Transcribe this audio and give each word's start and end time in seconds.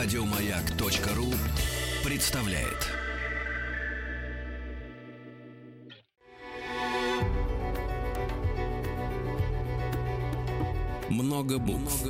Радиомаяк.ру 0.00 1.26
представляет. 2.08 2.86
Много 11.10 11.58
букв. 11.58 12.04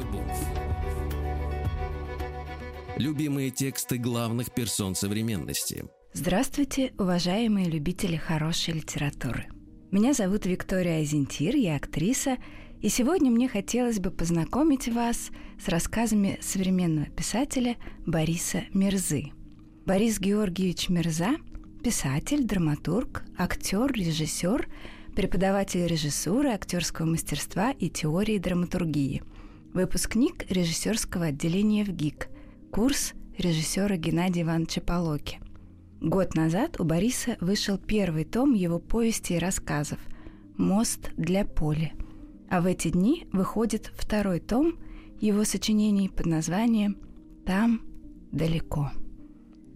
Любимые 2.98 3.50
тексты 3.50 3.96
главных 3.96 4.52
персон 4.52 4.94
современности. 4.94 5.86
Здравствуйте, 6.12 6.92
уважаемые 6.98 7.70
любители 7.70 8.16
хорошей 8.16 8.74
литературы. 8.74 9.46
Меня 9.90 10.12
зовут 10.12 10.44
Виктория 10.44 10.96
Айзентир, 10.96 11.56
я 11.56 11.76
актриса, 11.76 12.36
и 12.82 12.90
сегодня 12.90 13.30
мне 13.30 13.48
хотелось 13.48 13.98
бы 13.98 14.10
познакомить 14.10 14.88
вас 14.88 15.16
с 15.16 15.30
рассказами 15.66 16.38
современного 16.40 17.06
писателя 17.06 17.76
Бориса 18.06 18.64
Мирзы. 18.72 19.32
Борис 19.86 20.20
Георгиевич 20.20 20.88
Мирза– 20.90 21.30
писатель, 21.82 22.44
драматург, 22.44 23.24
актер, 23.36 23.90
режиссер, 23.90 24.68
преподаватель 25.16 25.86
режиссуры, 25.86 26.50
актерского 26.50 27.06
мастерства 27.06 27.70
и 27.70 27.88
теории 27.88 28.38
драматургии. 28.38 29.22
Выпускник 29.72 30.50
режиссерского 30.50 31.26
отделения 31.26 31.84
в 31.84 31.88
ГИК, 31.88 32.28
курс 32.70 33.14
режиссера 33.36 33.96
Геннадия 33.96 34.42
Ивановича 34.42 34.80
Полоки. 34.80 35.40
Год 36.00 36.34
назад 36.34 36.78
у 36.78 36.84
Бориса 36.84 37.36
вышел 37.40 37.78
первый 37.78 38.24
том 38.24 38.52
его 38.52 38.78
повести 38.78 39.32
и 39.32 39.38
рассказов 39.38 39.98
«Мост 40.56 41.10
для 41.16 41.44
поля», 41.44 41.92
а 42.50 42.60
в 42.60 42.66
эти 42.66 42.88
дни 42.88 43.26
выходит 43.32 43.92
второй 43.96 44.40
том 44.40 44.78
его 45.20 45.44
сочинений 45.44 46.08
под 46.08 46.26
названием 46.26 46.96
«Там 47.44 47.82
далеко». 48.32 48.90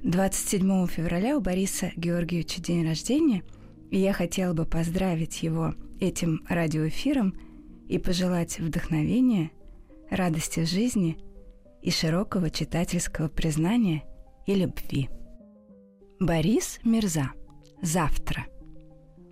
27 0.02 0.86
февраля 0.86 1.36
у 1.36 1.40
Бориса 1.40 1.92
Георгиевича 1.96 2.60
день 2.60 2.86
рождения, 2.86 3.44
и 3.90 3.98
я 3.98 4.12
хотела 4.12 4.52
бы 4.52 4.64
поздравить 4.64 5.42
его 5.42 5.74
этим 6.00 6.44
радиоэфиром 6.48 7.34
и 7.88 7.98
пожелать 7.98 8.58
вдохновения, 8.58 9.50
радости 10.10 10.64
жизни 10.64 11.18
и 11.82 11.90
широкого 11.90 12.50
читательского 12.50 13.28
признания 13.28 14.02
и 14.46 14.54
любви. 14.54 15.08
Борис 16.18 16.80
Мирза. 16.84 17.32
Завтра. 17.80 18.46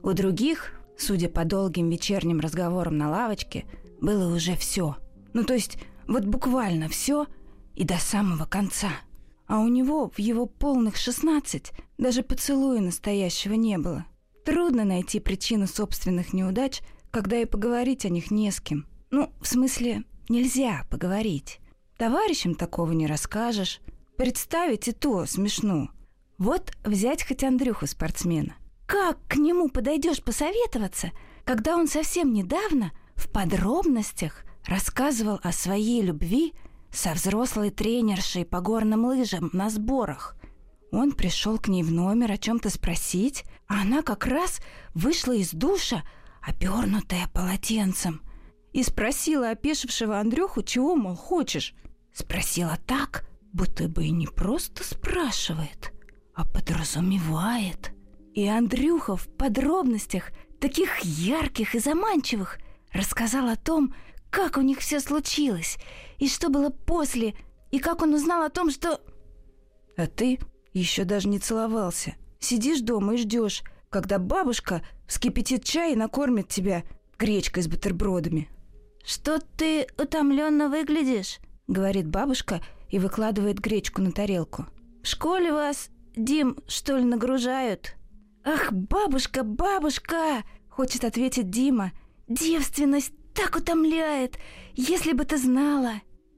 У 0.02 0.12
других 0.12 0.80
Судя 1.00 1.30
по 1.30 1.46
долгим 1.46 1.88
вечерним 1.88 2.40
разговорам 2.40 2.98
на 2.98 3.08
лавочке, 3.08 3.64
было 4.02 4.34
уже 4.34 4.54
все. 4.54 4.96
Ну, 5.32 5.44
то 5.44 5.54
есть, 5.54 5.78
вот 6.10 6.24
буквально 6.24 6.88
все 6.88 7.26
и 7.76 7.84
до 7.84 7.98
самого 7.98 8.44
конца. 8.44 8.90
А 9.46 9.60
у 9.60 9.68
него 9.68 10.10
в 10.10 10.18
его 10.18 10.44
полных 10.44 10.96
16 10.96 11.72
даже 11.98 12.22
поцелуя 12.22 12.80
настоящего 12.80 13.54
не 13.54 13.78
было. 13.78 14.04
Трудно 14.44 14.84
найти 14.84 15.20
причину 15.20 15.68
собственных 15.68 16.32
неудач, 16.32 16.82
когда 17.12 17.38
и 17.38 17.44
поговорить 17.44 18.04
о 18.04 18.08
них 18.08 18.32
не 18.32 18.50
с 18.50 18.60
кем. 18.60 18.86
Ну, 19.10 19.32
в 19.40 19.46
смысле, 19.46 20.02
нельзя 20.28 20.84
поговорить. 20.90 21.60
Товарищам 21.96 22.56
такого 22.56 22.90
не 22.90 23.06
расскажешь. 23.06 23.80
Представить 24.16 24.88
и 24.88 24.92
то 24.92 25.26
смешно. 25.26 25.90
Вот 26.38 26.72
взять 26.84 27.26
хоть 27.26 27.44
Андрюху 27.44 27.86
спортсмена. 27.86 28.56
Как 28.86 29.18
к 29.28 29.36
нему 29.36 29.68
подойдешь 29.68 30.22
посоветоваться, 30.22 31.12
когда 31.44 31.76
он 31.76 31.86
совсем 31.86 32.32
недавно 32.32 32.90
в 33.14 33.30
подробностях 33.30 34.44
рассказывал 34.66 35.40
о 35.42 35.52
своей 35.52 36.02
любви 36.02 36.54
со 36.90 37.12
взрослой 37.12 37.70
тренершей 37.70 38.44
по 38.44 38.60
горным 38.60 39.04
лыжам 39.04 39.50
на 39.52 39.70
сборах? 39.70 40.36
Он 40.92 41.12
пришел 41.12 41.58
к 41.58 41.68
ней 41.68 41.82
в 41.82 41.92
номер 41.92 42.32
о 42.32 42.38
чем-то 42.38 42.70
спросить, 42.70 43.44
а 43.68 43.82
она 43.82 44.02
как 44.02 44.26
раз 44.26 44.60
вышла 44.94 45.32
из 45.32 45.52
душа, 45.52 46.02
обернутая 46.42 47.28
полотенцем, 47.32 48.22
и 48.72 48.82
спросила 48.82 49.50
опешившего 49.50 50.18
Андрюху, 50.18 50.62
чего, 50.62 50.96
мол, 50.96 51.14
хочешь. 51.14 51.74
Спросила 52.12 52.78
так, 52.86 53.28
будто 53.52 53.88
бы 53.88 54.04
и 54.04 54.10
не 54.10 54.26
просто 54.26 54.84
спрашивает, 54.84 55.92
а 56.34 56.44
подразумевает– 56.44 57.92
и 58.34 58.46
Андрюха 58.46 59.16
в 59.16 59.28
подробностях, 59.28 60.30
таких 60.60 61.00
ярких 61.00 61.74
и 61.74 61.78
заманчивых, 61.78 62.58
рассказал 62.92 63.48
о 63.48 63.56
том, 63.56 63.94
как 64.30 64.56
у 64.56 64.60
них 64.60 64.78
все 64.78 65.00
случилось, 65.00 65.78
и 66.18 66.28
что 66.28 66.48
было 66.48 66.70
после, 66.70 67.34
и 67.70 67.78
как 67.78 68.02
он 68.02 68.14
узнал 68.14 68.42
о 68.42 68.50
том, 68.50 68.70
что... 68.70 69.00
А 69.96 70.06
ты 70.06 70.38
еще 70.72 71.04
даже 71.04 71.28
не 71.28 71.38
целовался. 71.38 72.14
Сидишь 72.38 72.80
дома 72.80 73.14
и 73.14 73.18
ждешь, 73.18 73.62
когда 73.90 74.18
бабушка 74.18 74.82
вскипятит 75.06 75.64
чай 75.64 75.92
и 75.92 75.96
накормит 75.96 76.48
тебя 76.48 76.84
гречкой 77.18 77.62
с 77.62 77.68
бутербродами. 77.68 78.48
«Что 79.04 79.40
ты 79.56 79.86
утомленно 79.98 80.68
выглядишь?»— 80.68 81.38
говорит 81.68 82.06
бабушка 82.08 82.60
и 82.88 82.98
выкладывает 82.98 83.58
гречку 83.58 84.00
на 84.02 84.12
тарелку. 84.12 84.66
«В 85.02 85.06
школе 85.06 85.52
вас, 85.52 85.90
Дим, 86.16 86.56
что 86.66 86.96
ли, 86.96 87.04
нагружают?» 87.04 87.96
«Ах, 88.44 88.72
бабушка, 88.72 89.42
бабушка!»— 89.42 90.44
хочет 90.68 91.04
ответить 91.04 91.50
Дима. 91.50 91.92
«Девственность 92.28 93.12
так 93.40 93.56
утомляет! 93.56 94.38
Если 94.74 95.12
бы 95.12 95.24
ты 95.24 95.38
знала!» 95.38 95.94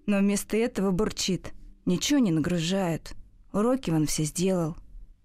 Но 0.07 0.19
вместо 0.19 0.57
этого 0.57 0.93
бурчит. 0.93 1.53
Ничего 1.85 2.21
не 2.21 2.31
нагружают. 2.31 3.15
Уроки 3.53 3.91
он 3.91 4.07
все 4.07 4.23
сделал. 4.23 4.77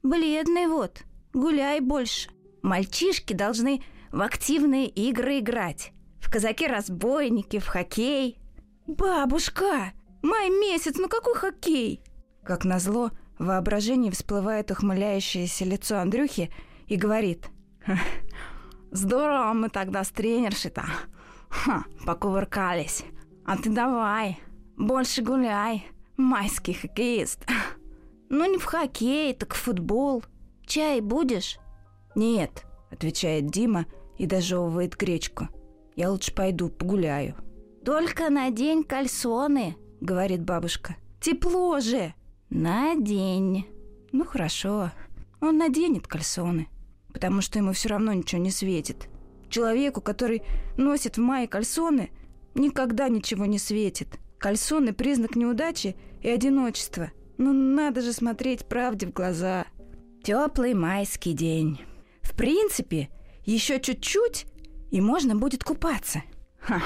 «Бледный 0.02 0.68
вот, 0.68 1.04
гуляй 1.34 1.80
больше. 1.80 2.30
Мальчишки 2.64 3.34
должны 3.34 3.84
в 4.12 4.22
активные 4.22 4.88
игры 4.88 5.40
играть. 5.40 5.92
В 6.20 6.32
казаки-разбойники, 6.32 7.60
в 7.60 7.68
хоккей». 7.68 8.40
«Бабушка! 8.88 9.92
Май 10.24 10.50
месяц, 10.50 10.98
ну 10.98 11.08
какой 11.08 11.36
хоккей?» 11.36 12.02
Как 12.44 12.66
назло, 12.66 13.12
в 13.38 13.46
воображении 13.46 14.10
всплывает 14.10 14.72
ухмыляющееся 14.72 15.66
лицо 15.66 16.00
Андрюхи 16.00 16.52
и 16.88 16.96
говорит. 16.96 17.50
«Здорово 18.92 19.54
мы 19.54 19.70
тогда 19.70 20.04
с 20.04 20.10
тренершей-то 20.10 20.86
покувыркались. 22.06 23.04
А 23.46 23.58
ты 23.58 23.70
давай, 23.70 24.40
больше 24.78 25.22
гуляй, 25.22 25.86
майский 26.18 26.74
хоккеист». 26.74 27.46
«Ну 28.30 28.52
не 28.52 28.58
в 28.58 28.66
хоккей, 28.66 29.34
так 29.34 29.54
в 29.54 29.58
футбол. 29.58 30.24
Чай 30.66 31.00
будешь?» 31.00 31.60
«Нет»,— 32.16 32.66
отвечает 32.92 33.48
Дима 33.50 33.86
и 34.18 34.26
дожевывает 34.26 34.98
гречку. 34.98 35.48
«Я 35.96 36.12
лучше 36.12 36.34
пойду 36.34 36.70
погуляю». 36.70 37.36
«Только 37.86 38.30
надень 38.30 38.84
кальсоны»,— 38.84 39.78
говорит 40.02 40.44
бабушка. 40.44 40.98
«Тепло 41.22 41.80
же!» 41.80 42.14
«Надень». 42.50 43.66
«Ну 44.12 44.26
хорошо, 44.26 44.92
он 45.40 45.58
наденет 45.58 46.08
кальсоны, 46.08 46.68
потому 47.14 47.42
что 47.42 47.60
ему 47.60 47.72
все 47.74 47.90
равно 47.90 48.14
ничего 48.14 48.42
не 48.42 48.52
светит. 48.52 49.10
Человеку, 49.50 50.02
который 50.02 50.44
носит 50.78 51.18
в 51.18 51.22
мае 51.22 51.48
кальсоны, 51.48 52.12
никогда 52.56 53.10
ничего 53.10 53.46
не 53.46 53.60
светит. 53.60 54.20
Кальсоны– 54.38 54.94
признак 54.94 55.36
неудачи 55.36 55.96
и 56.22 56.30
одиночества. 56.30 57.12
Ну 57.38 57.54
надо 57.54 58.02
же 58.02 58.14
смотреть 58.14 58.68
правде 58.68 59.08
в 59.08 59.14
глаза. 59.14 59.66
Теплый 60.24 60.74
майский 60.74 61.34
день. 61.34 61.82
В 62.22 62.36
принципе, 62.36 63.10
еще 63.46 63.80
чуть-чуть, 63.80 64.46
и 64.92 65.02
можно 65.02 65.36
будет 65.36 65.64
купаться. 65.64 66.24
Ха. 66.60 66.82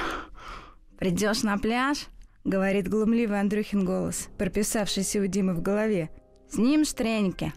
Придешь 0.98 1.44
на 1.44 1.58
пляж–— 1.58 2.06
говорит 2.44 2.88
глумливый 2.88 3.40
Андрюхин 3.40 3.86
голос, 3.86 4.30
прописавшийся 4.38 5.20
у 5.22 5.28
Димы 5.28 5.54
в 5.54 5.62
голове. 5.62 6.10
«С 6.50 6.58
ним 6.58 6.86
штреньки, 6.86 7.54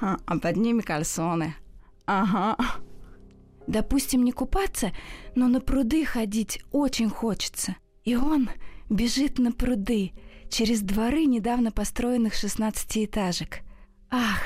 а 0.00 0.38
под 0.38 0.56
ними 0.56 0.82
кальсоны. 0.82 1.54
Ага». 2.04 2.56
Допустим, 3.66 4.24
не 4.24 4.32
купаться, 4.32 4.92
но 5.34 5.48
на 5.48 5.60
пруды 5.60 6.04
ходить 6.04 6.60
очень 6.70 7.08
хочется. 7.08 7.76
И 8.04 8.14
он 8.16 8.48
бежит 8.88 9.38
на 9.38 9.52
пруды 9.52 10.12
через 10.48 10.80
дворы 10.80 11.24
недавно 11.24 11.72
построенных 11.72 12.34
шестнадцатиэтажек. 12.34 13.60
Ах, 14.10 14.40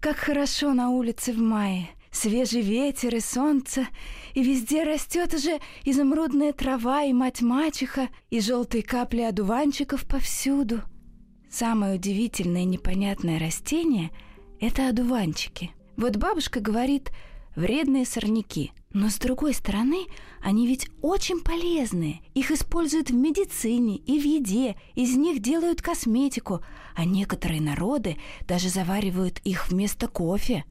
как 0.00 0.16
хорошо 0.16 0.72
на 0.72 0.90
улице 0.90 1.32
в 1.32 1.38
мае! 1.38 1.88
Свежий 2.10 2.62
ветер 2.62 3.14
и 3.14 3.20
солнце, 3.20 3.88
и 4.32 4.42
везде 4.42 4.84
растет 4.84 5.34
уже 5.34 5.60
изумрудная 5.84 6.54
трава 6.54 7.02
и 7.02 7.12
мать-мачеха, 7.12 8.08
и 8.30 8.40
желтые 8.40 8.82
капли 8.82 9.20
одуванчиков 9.20 10.06
повсюду. 10.08 10.80
Самое 11.50 11.96
удивительное 11.96 12.62
и 12.62 12.64
непонятное 12.64 13.38
растение— 13.38 14.12
это 14.60 14.88
одуванчики. 14.88 15.72
Вот 15.98 16.16
бабушка 16.16 16.60
говорит, 16.60 17.10
вредные 17.56 18.06
сорняки. 18.06 18.72
Но 18.92 19.10
с 19.10 19.18
другой 19.18 19.52
стороны, 19.52 20.06
они 20.40 20.66
ведь 20.66 20.88
очень 21.02 21.40
полезные. 21.40 22.20
Их 22.34 22.50
используют 22.50 23.10
в 23.10 23.14
медицине 23.14 23.96
и 23.96 24.18
в 24.18 24.24
еде, 24.24 24.76
из 24.94 25.16
них 25.16 25.42
делают 25.42 25.82
косметику, 25.82 26.60
а 26.94 27.04
некоторые 27.04 27.60
народы 27.60 28.16
даже 28.46 28.68
заваривают 28.68 29.40
их 29.44 29.68
вместо 29.68 30.08
кофе. 30.08 30.64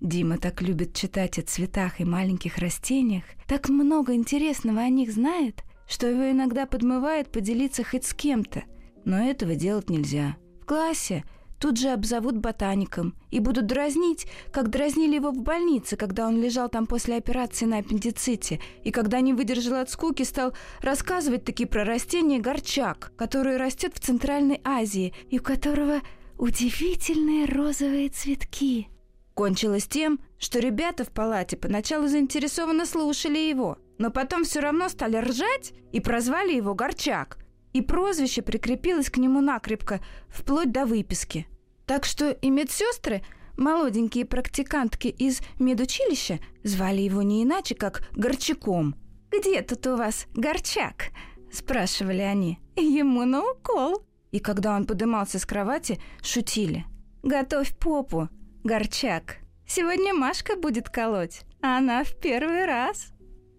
Дима 0.00 0.38
так 0.38 0.62
любит 0.62 0.94
читать 0.94 1.38
о 1.38 1.42
цветах 1.42 2.00
и 2.00 2.04
маленьких 2.04 2.58
растениях, 2.58 3.24
так 3.46 3.68
много 3.68 4.14
интересного 4.14 4.80
о 4.80 4.88
них 4.88 5.12
знает, 5.12 5.64
что 5.88 6.06
его 6.06 6.30
иногда 6.30 6.66
подмывает 6.66 7.30
поделиться 7.30 7.82
хоть 7.82 8.04
с 8.04 8.14
кем-то. 8.14 8.64
Но 9.04 9.18
этого 9.18 9.54
делать 9.54 9.88
нельзя. 9.88 10.36
В 10.62 10.66
классе 10.66 11.24
тут 11.58 11.78
же 11.78 11.88
обзовут 11.88 12.36
ботаником 12.36 13.14
и 13.30 13.40
будут 13.40 13.66
дразнить, 13.66 14.26
как 14.52 14.70
дразнили 14.70 15.16
его 15.16 15.30
в 15.30 15.40
больнице, 15.40 15.96
когда 15.96 16.26
он 16.26 16.40
лежал 16.40 16.68
там 16.68 16.86
после 16.86 17.16
операции 17.16 17.64
на 17.64 17.78
аппендиците, 17.78 18.60
и 18.84 18.90
когда 18.90 19.20
не 19.20 19.32
выдержал 19.32 19.76
от 19.76 19.90
скуки, 19.90 20.22
стал 20.22 20.54
рассказывать 20.80 21.44
такие 21.44 21.68
про 21.68 21.84
растение 21.84 22.40
горчак, 22.40 23.12
которое 23.16 23.58
растет 23.58 23.94
в 23.94 24.00
Центральной 24.00 24.60
Азии 24.64 25.14
и 25.30 25.38
у 25.38 25.42
которого 25.42 26.00
удивительные 26.38 27.46
розовые 27.46 28.08
цветки. 28.08 28.88
Кончилось 29.34 29.86
тем, 29.86 30.18
что 30.38 30.60
ребята 30.60 31.04
в 31.04 31.10
палате 31.10 31.56
поначалу 31.56 32.08
заинтересованно 32.08 32.86
слушали 32.86 33.38
его, 33.38 33.78
но 33.98 34.10
потом 34.10 34.44
все 34.44 34.60
равно 34.60 34.88
стали 34.88 35.18
ржать 35.18 35.72
и 35.92 36.00
прозвали 36.00 36.54
его 36.54 36.74
Горчак. 36.74 37.38
И 37.76 37.82
прозвище 37.82 38.40
прикрепилось 38.40 39.10
к 39.10 39.18
нему 39.18 39.42
накрепко, 39.42 40.00
вплоть 40.30 40.72
до 40.72 40.86
выписки. 40.86 41.46
Так 41.84 42.06
что 42.06 42.30
и 42.30 42.48
медсестры, 42.48 43.20
молоденькие 43.58 44.24
практикантки 44.24 45.08
из 45.08 45.42
медучилища, 45.58 46.38
звали 46.64 47.02
его 47.02 47.20
не 47.20 47.44
иначе, 47.44 47.74
как 47.74 48.08
Горчаком. 48.12 48.94
«Где 49.30 49.60
тут 49.60 49.86
у 49.88 49.96
вас 49.96 50.26
Горчак?»– 50.32 51.10
спрашивали 51.52 52.22
они. 52.22 52.60
«Ему 52.76 53.26
на 53.26 53.42
укол». 53.42 54.06
И 54.30 54.38
когда 54.38 54.74
он 54.74 54.86
подымался 54.86 55.38
с 55.38 55.44
кровати, 55.44 56.00
шутили. 56.22 56.86
«Готовь 57.22 57.76
попу, 57.76 58.30
Горчак, 58.64 59.36
сегодня 59.66 60.14
Машка 60.14 60.56
будет 60.56 60.88
колоть, 60.88 61.42
а 61.60 61.76
она 61.76 62.04
в 62.04 62.14
первый 62.22 62.64
раз». 62.64 63.12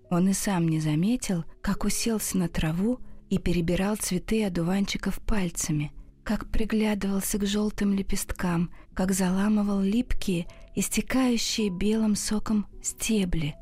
Он 0.10 0.28
и 0.28 0.34
сам 0.34 0.68
не 0.68 0.80
заметил, 0.80 1.46
как 1.62 1.84
уселся 1.84 2.40
на 2.40 2.50
траву 2.50 3.00
и 3.30 3.38
перебирал 3.38 3.96
цветы 3.98 4.46
одуванчиков 4.46 5.20
пальцами, 5.22 5.92
как 6.24 6.50
приглядывался 6.50 7.38
к 7.38 7.46
желтым 7.46 7.94
лепесткам, 7.94 8.72
как 8.94 9.12
заламывал 9.12 9.82
липкие, 9.82 10.48
истекающие 10.76 11.70
белым 11.70 12.16
соком 12.16 12.68
стебли. 12.82 13.56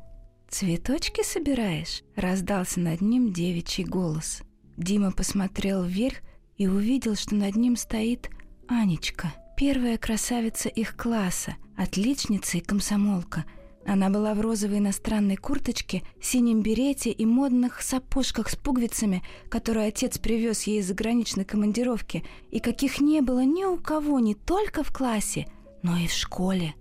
«Цветочки 0.48 1.24
собираешь?»— 1.24 2.02
раздался 2.16 2.80
над 2.80 3.00
ним 3.00 3.32
девичий 3.32 3.84
голос. 3.84 4.42
Дима 4.76 5.10
посмотрел 5.12 5.82
вверх 5.82 6.18
и 6.56 6.66
увидел, 6.66 7.16
что 7.16 7.34
над 7.34 7.56
ним 7.56 7.76
стоит 7.76 8.30
Анечка— 8.68 9.32
Первая 9.56 9.96
красавица 9.96 10.68
их 10.68 10.96
класса, 10.96 11.56
отличница 11.78 12.58
и 12.58 12.60
комсомолка. 12.60 13.46
Она 13.86 14.10
была 14.10 14.34
в 14.34 14.40
розовой 14.40 14.78
иностранной 14.78 15.36
курточке, 15.36 16.02
синем 16.20 16.60
берете 16.60 17.10
и 17.10 17.24
модных 17.24 17.82
сапожках 17.82 18.50
с 18.50 18.56
пуговицами, 18.56 19.22
которые 19.48 19.88
отец 19.88 20.18
привез 20.18 20.64
ей 20.64 20.80
из 20.80 20.88
заграничной 20.88 21.44
командировки, 21.44 22.24
и 22.50 22.58
каких 22.58 23.00
не 23.00 23.20
было 23.20 23.44
ни 23.44 23.64
у 23.64 23.76
кого 23.76 24.18
не 24.18 24.34
только 24.34 24.82
в 24.82 24.92
классе, 24.92 25.46
но 25.82 25.96
и 25.96 26.08
в 26.08 26.12
школе. 26.12 26.74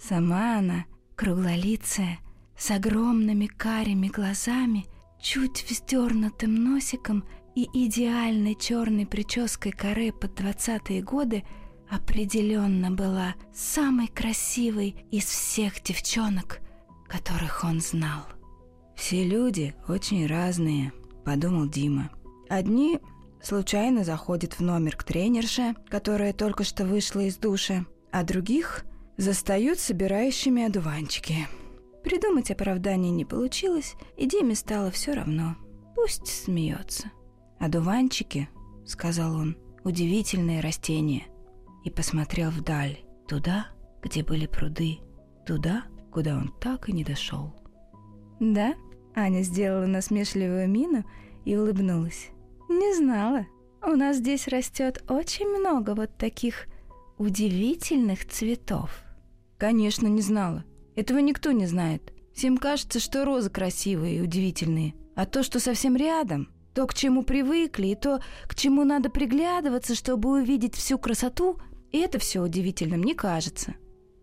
Сама 0.00 0.58
она, 0.58 0.86
круглолицая, 1.14 2.20
с 2.56 2.70
огромными 2.70 3.46
карими 3.46 4.08
глазами, 4.08 4.86
чуть 5.20 5.66
вздернутым 5.68 6.54
носиком 6.54 7.24
и 7.54 7.68
идеальной 7.74 8.54
черной 8.54 9.04
прической 9.04 9.72
каре 9.72 10.10
под 10.10 10.36
двадцатые 10.36 11.02
годы– 11.02 11.44
определенно 11.90 12.90
была 12.90 13.34
самой 13.52 14.06
красивой 14.06 15.04
из 15.10 15.24
всех 15.24 15.82
девчонок, 15.82 16.60
которых 17.08 17.64
он 17.64 17.80
знал. 17.80 18.22
«Все 18.94 19.24
люди 19.24 19.74
очень 19.88 20.26
разные»,— 20.26 20.92
подумал 21.24 21.68
Дима. 21.68 22.10
«Одни 22.48 23.00
случайно 23.42 24.04
заходят 24.04 24.54
в 24.54 24.60
номер 24.60 24.96
к 24.96 25.02
тренерше, 25.02 25.74
которая 25.88 26.32
только 26.32 26.64
что 26.64 26.84
вышла 26.84 27.20
из 27.20 27.36
душа, 27.36 27.84
а 28.12 28.22
других 28.22 28.84
застают 29.16 29.78
собирающими 29.78 30.64
одуванчики». 30.64 31.48
Придумать 32.04 32.50
оправдание 32.50 33.10
не 33.10 33.26
получилось, 33.26 33.94
и 34.16 34.26
Диме 34.26 34.54
стало 34.54 34.90
все 34.90 35.12
равно. 35.12 35.56
Пусть 35.94 36.26
смеется. 36.26 37.10
«Одуванчики»,— 37.58 38.48
сказал 38.86 39.34
он,— 39.34 39.56
«удивительные 39.84 40.60
растения 40.60 41.29
и 41.84 41.90
посмотрел 41.90 42.50
вдаль, 42.50 43.00
туда, 43.28 43.68
где 44.02 44.22
были 44.22 44.46
пруды, 44.46 44.98
туда, 45.46 45.84
куда 46.10 46.36
он 46.36 46.52
так 46.60 46.88
и 46.88 46.92
не 46.92 47.04
дошел. 47.04 47.54
«Да?»— 48.40 48.74
Аня 49.14 49.42
сделала 49.42 49.86
насмешливую 49.86 50.68
мину 50.68 51.04
и 51.44 51.56
улыбнулась. 51.56 52.30
«Не 52.68 52.94
знала. 52.94 53.46
У 53.82 53.90
нас 53.90 54.16
здесь 54.16 54.48
растет 54.48 55.02
очень 55.08 55.48
много 55.48 55.94
вот 55.94 56.16
таких 56.16 56.66
удивительных 57.18 58.26
цветов». 58.26 59.02
«Конечно, 59.58 60.06
не 60.06 60.22
знала. 60.22 60.64
Этого 60.96 61.18
никто 61.18 61.52
не 61.52 61.66
знает. 61.66 62.12
Всем 62.34 62.56
кажется, 62.56 63.00
что 63.00 63.24
розы 63.24 63.50
красивые 63.50 64.16
и 64.16 64.20
удивительные. 64.20 64.94
А 65.14 65.26
то, 65.26 65.42
что 65.42 65.60
совсем 65.60 65.96
рядом, 65.96 66.48
то, 66.74 66.86
к 66.86 66.94
чему 66.94 67.22
привыкли, 67.22 67.88
и 67.88 67.94
то, 67.94 68.20
к 68.46 68.54
чему 68.54 68.84
надо 68.84 69.10
приглядываться, 69.10 69.94
чтобы 69.94 70.30
увидеть 70.30 70.74
всю 70.74 70.98
красоту, 70.98 71.58
и 71.92 71.98
это 71.98 72.18
все 72.18 72.40
удивительным 72.40 73.02
не 73.02 73.14
кажется. 73.14 73.74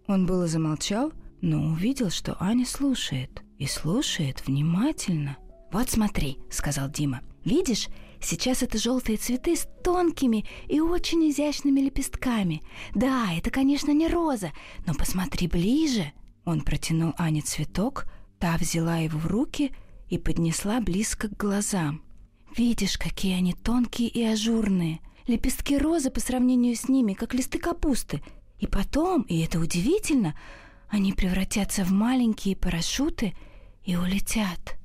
Он 0.08 0.26
было 0.26 0.48
замолчал, 0.48 1.12
но 1.42 1.72
увидел, 1.72 2.10
что 2.10 2.38
Аня 2.40 2.66
слушает. 2.66 3.44
И 3.58 3.66
слушает 3.66 4.46
внимательно. 4.46 5.38
«Вот 5.72 5.90
смотри»,— 5.90 6.38
сказал 6.50 6.90
Дима. 6.90 7.22
«Видишь, 7.44 7.88
сейчас 8.22 8.62
это 8.62 8.78
желтые 8.78 9.18
цветы 9.18 9.56
с 9.56 9.68
тонкими 9.84 10.46
и 10.68 10.80
очень 10.80 11.30
изящными 11.30 11.82
лепестками. 11.82 12.62
Да, 12.94 13.34
это, 13.36 13.50
конечно, 13.50 13.92
не 13.92 14.08
роза, 14.08 14.52
но 14.86 14.94
посмотри 14.94 15.48
ближе». 15.48 16.14
Он 16.46 16.62
протянул 16.62 17.14
Ане 17.18 17.42
цветок, 17.42 18.06
та 18.40 18.56
взяла 18.58 18.98
его 18.98 19.18
в 19.18 19.26
руки 19.26 19.74
и 20.08 20.18
поднесла 20.18 20.80
близко 20.80 21.28
к 21.28 21.38
глазам. 21.38 22.04
«Видишь, 22.56 22.98
какие 22.98 23.36
они 23.36 23.54
тонкие 23.54 24.08
и 24.08 24.24
ажурные. 24.24 25.00
Лепестки 25.28 25.78
розы 25.78 26.10
по 26.10 26.22
сравнению 26.22 26.76
с 26.76 26.88
ними, 26.88 27.14
как 27.14 27.34
листы 27.34 27.60
капусты. 27.60 28.24
И 28.60 28.66
потом, 28.66 29.24
и 29.24 29.42
это 29.42 29.60
удивительно, 29.60 30.36
они 30.88 31.12
превратятся 31.12 31.84
в 31.84 31.92
маленькие 31.92 32.56
парашюты 32.56 33.36
и 33.84 33.98
улетят. 33.98 34.78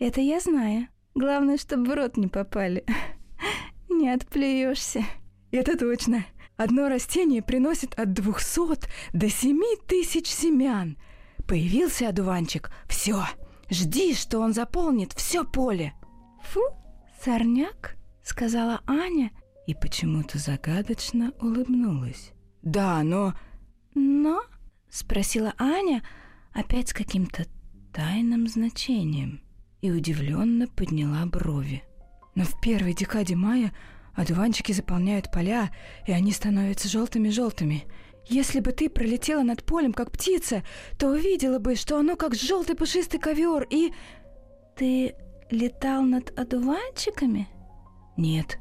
Это 0.00 0.20
я 0.20 0.40
знаю. 0.40 0.88
Главное, 1.14 1.56
чтобы 1.56 1.90
в 1.90 1.94
рот 1.94 2.16
не 2.16 2.26
попали. 2.26 2.84
Не 3.88 4.10
отплюешься. 4.10 5.04
Это 5.52 5.78
точно. 5.78 6.26
Одно 6.56 6.88
растение 6.88 7.40
приносит 7.40 7.94
от 7.98 8.12
двухсот 8.12 8.88
до 9.12 9.30
семи 9.30 9.76
тысяч 9.86 10.26
семян. 10.26 10.98
Появился 11.46 12.08
одуванчик. 12.08 12.70
Все. 12.88 13.24
Жди, 13.70 14.14
что 14.14 14.40
он 14.40 14.52
заполнит 14.52 15.12
все 15.12 15.44
поле. 15.44 15.94
Фу, 16.42 16.60
сорняк, 17.24 17.96
сказала 18.22 18.82
Аня 18.86 19.30
и 19.66 19.74
почему-то 19.74 20.38
загадочно 20.38 21.32
улыбнулась. 21.40 22.32
«Да, 22.62 23.02
но...» 23.02 23.34
«Но?»— 23.94 24.42
спросила 24.90 25.54
Аня, 25.58 26.02
опять 26.52 26.88
с 26.88 26.92
каким-то 26.92 27.46
тайным 27.92 28.46
значением, 28.46 29.42
и 29.80 29.90
удивленно 29.90 30.66
подняла 30.68 31.26
брови. 31.26 31.82
«Но 32.34 32.44
в 32.44 32.60
первой 32.60 32.94
декаде 32.94 33.34
мая 33.34 33.72
одуванчики 34.14 34.72
заполняют 34.72 35.30
поля, 35.30 35.70
и 36.06 36.12
они 36.12 36.32
становятся 36.32 36.88
желтыми-желтыми. 36.88 37.84
Если 38.28 38.60
бы 38.60 38.72
ты 38.72 38.88
пролетела 38.90 39.42
над 39.42 39.64
полем, 39.64 39.92
как 39.92 40.10
птица, 40.10 40.62
то 40.98 41.08
увидела 41.08 41.58
бы, 41.58 41.76
что 41.76 41.98
оно 41.98 42.16
как 42.16 42.34
желтый 42.34 42.76
пушистый 42.76 43.18
ковер, 43.18 43.66
и...» 43.70 43.92
«Ты 44.76 45.14
летал 45.50 46.02
над 46.02 46.38
одуванчиками?» 46.38 47.48
«Нет», 48.16 48.58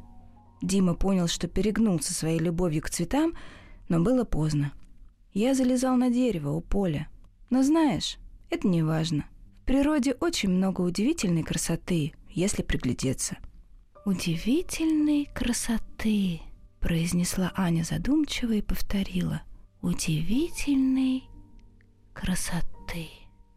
Дима 0.65 0.95
понял, 0.95 1.27
что 1.27 1.47
перегнулся 1.47 2.13
своей 2.13 2.39
любовью 2.39 2.81
к 2.81 2.89
цветам, 2.89 3.33
но 3.87 3.99
было 3.99 4.23
поздно. 4.23 4.73
Я 5.31 5.53
залезал 5.53 5.95
на 5.95 6.09
дерево 6.09 6.51
у 6.51 6.61
поля. 6.61 7.07
Но 7.51 7.61
знаешь, 7.61 8.17
это 8.49 8.67
не 8.67 8.81
важно. 8.81 9.25
В 9.61 9.65
природе 9.65 10.13
очень 10.13 10.49
много 10.49 10.81
удивительной 10.81 11.43
красоты, 11.43 12.13
если 12.29 12.63
приглядеться. 12.63 13.37
«Удивительной 14.05 15.29
красоты»,— 15.33 16.41
произнесла 16.79 17.51
Аня 17.55 17.83
задумчиво 17.83 18.53
и 18.53 18.61
повторила. 18.61 19.41
«Удивительной 19.81 21.23
красоты». 22.13 23.09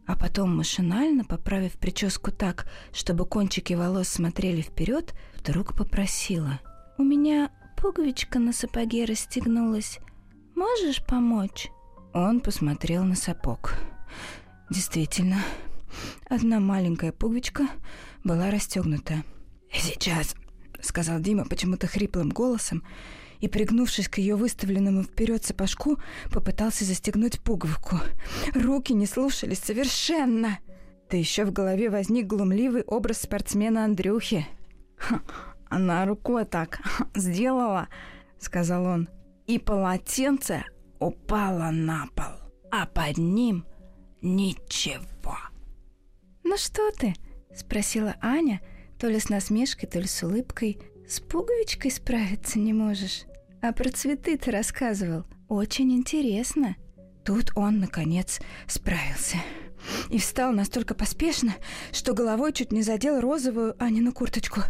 а 0.07 0.15
потом 0.15 0.57
машинально, 0.57 1.23
поправив 1.23 1.73
прическу 1.73 2.31
так, 2.31 2.67
чтобы 2.91 3.27
кончики 3.27 3.73
волос 3.73 4.07
смотрели 4.07 4.61
вперед, 4.61 5.13
вдруг 5.35 5.75
попросила. 5.75 6.59
«У 6.99 7.03
меня 7.03 7.49
пуговичка 7.77 8.39
на 8.39 8.51
сапоге 8.51 9.05
расстегнулась. 9.05 9.99
Можешь 10.53 11.01
помочь?» 11.05 11.69
Он 12.13 12.41
посмотрел 12.41 13.05
на 13.05 13.15
сапог. 13.15 13.75
Действительно, 14.69 15.37
одна 16.29 16.59
маленькая 16.59 17.13
пуговичка 17.13 17.69
была 18.25 18.51
расстегнута. 18.51 19.23
«Сейчас»,— 19.71 20.35
сказал 20.81 21.21
Дима 21.21 21.45
почему-то 21.45 21.87
хриплым 21.87 22.31
голосом, 22.31 22.83
и, 23.39 23.47
пригнувшись 23.47 24.09
к 24.09 24.17
ее 24.17 24.35
выставленному 24.35 25.03
вперед 25.03 25.45
сапожку, 25.45 25.99
попытался 26.29 26.83
застегнуть 26.83 27.39
пуговку. 27.39 27.95
Руки 28.53 28.93
не 28.93 29.05
слушались 29.05 29.59
совершенно. 29.59 30.59
Да 31.09 31.15
еще 31.15 31.45
в 31.45 31.53
голове 31.53 31.89
возник 31.89 32.27
глумливый 32.27 32.83
образ 32.83 33.21
спортсмена 33.21 33.85
Андрюхи. 33.85 34.45
«Она 35.69 36.05
рукой 36.05 36.45
так 36.45 36.81
сделала»,— 37.15 37.87
сказал 38.39 38.85
он,— 38.85 39.09
«и 39.47 39.59
полотенце 39.59 40.63
упало 40.99 41.71
на 41.71 42.07
пол, 42.15 42.51
а 42.71 42.85
под 42.85 43.17
ним 43.17 43.65
ничего». 44.21 45.37
«Ну 46.43 46.57
что 46.57 46.91
ты?»— 46.91 47.13
спросила 47.55 48.15
Аня, 48.21 48.61
то 48.97 49.07
ли 49.07 49.19
с 49.19 49.29
насмешкой, 49.29 49.87
то 49.87 49.99
ли 49.99 50.07
с 50.07 50.23
улыбкой. 50.23 50.79
«С 51.07 51.19
пуговичкой 51.19 51.89
справиться 51.89 52.59
не 52.59 52.73
можешь?» 52.73 53.25
А 53.61 53.73
про 53.73 53.89
цветы 53.89 54.37
ты 54.37 54.51
рассказывал. 54.51 55.25
Очень 55.49 55.91
интересно. 55.91 56.77
Тут 57.25 57.51
он, 57.55 57.79
наконец, 57.79 58.39
справился. 58.67 59.37
И 60.09 60.19
встал 60.19 60.51
настолько 60.51 60.93
поспешно, 60.93 61.55
что 61.91 62.13
головой 62.13 62.53
чуть 62.53 62.71
не 62.71 62.81
задел 62.81 63.19
розовую 63.19 63.75
Анину 63.81 64.11
курточку. 64.11 64.61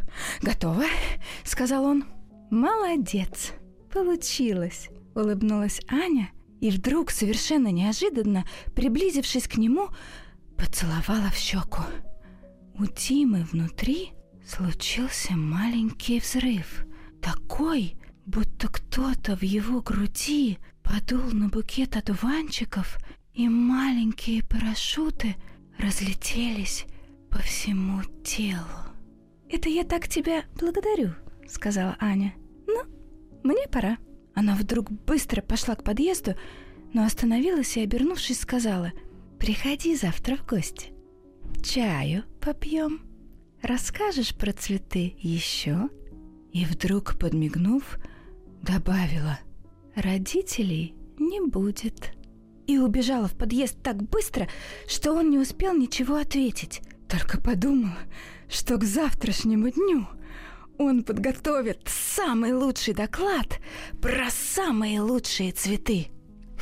«Готово?»— 0.42 0.86
сказал 1.44 1.86
он. 1.86 2.06
«Молодец! 2.50 3.54
Получилось!»— 3.92 4.89
улыбнулась 5.16 5.82
Аня. 5.89 6.32
И 6.62 6.72
вдруг, 6.72 7.12
совершенно 7.12 7.70
неожиданно, 7.70 8.46
приблизившись 8.75 9.48
к 9.48 9.58
нему, 9.58 9.89
поцеловала 10.58 11.30
в 11.32 11.36
щеку. 11.36 11.84
У 12.78 12.86
Тимы 12.86 13.44
внутри 13.51 14.12
случился 14.46 15.34
маленький 15.34 16.20
взрыв. 16.20 16.86
Такой, 17.22 17.96
будто 18.25 18.68
кто-то 18.68 19.36
в 19.36 19.44
его 19.44 19.82
груди 19.82 20.58
подул 20.84 21.32
на 21.32 21.50
букет 21.50 21.96
одуванчиков, 21.96 22.98
и 23.39 23.48
маленькие 23.48 24.43
парашюты 24.43 25.38
разлетелись 25.77 26.86
по 27.31 27.39
всему 27.39 28.01
телу. 28.22 28.65
«Это 29.50 29.69
я 29.69 29.86
так 29.86 30.10
тебя 30.10 30.43
благодарю»,— 30.60 31.12
сказала 31.48 31.96
Аня. 32.01 32.34
«Ну, 32.67 32.84
мне 33.43 33.65
пора». 33.72 33.98
Она 34.36 34.55
вдруг 34.55 34.91
быстро 34.91 35.41
пошла 35.41 35.75
к 35.75 35.86
подъезду, 35.86 36.36
но 36.91 37.05
остановилась 37.05 37.77
и, 37.77 37.81
обернувшись, 37.81 38.41
сказала, 38.41 38.91
«Приходи 39.39 39.96
завтра 39.96 40.36
в 40.36 40.46
гости. 40.46 40.91
Чаю 41.63 42.25
попьем. 42.41 43.03
Расскажешь 43.62 44.36
про 44.36 44.51
цветы 44.51 45.15
еще?» 45.17 45.88
И 46.51 46.65
вдруг, 46.65 47.17
подмигнув, 47.17 48.00
добавила 48.62 49.39
«Родителей 49.96 50.93
не 51.17 51.39
будет». 51.39 52.19
И 52.70 52.78
убежала 52.78 53.28
в 53.28 53.34
подъезд 53.34 53.82
так 53.82 53.98
быстро, 54.04 54.48
что 54.88 55.14
он 55.14 55.32
не 55.32 55.40
успел 55.40 55.74
ничего 55.74 56.18
ответить. 56.18 56.84
Только 57.08 57.42
подумал, 57.42 57.96
что 58.48 58.78
к 58.78 58.84
завтрашнему 58.84 59.72
дню 59.72 60.08
он 60.78 61.04
подготовит 61.04 61.82
самый 61.88 62.54
лучший 62.54 62.94
доклад 62.94 63.60
про 64.00 64.30
самые 64.30 65.02
лучшие 65.02 65.52
цветы. 65.52 66.10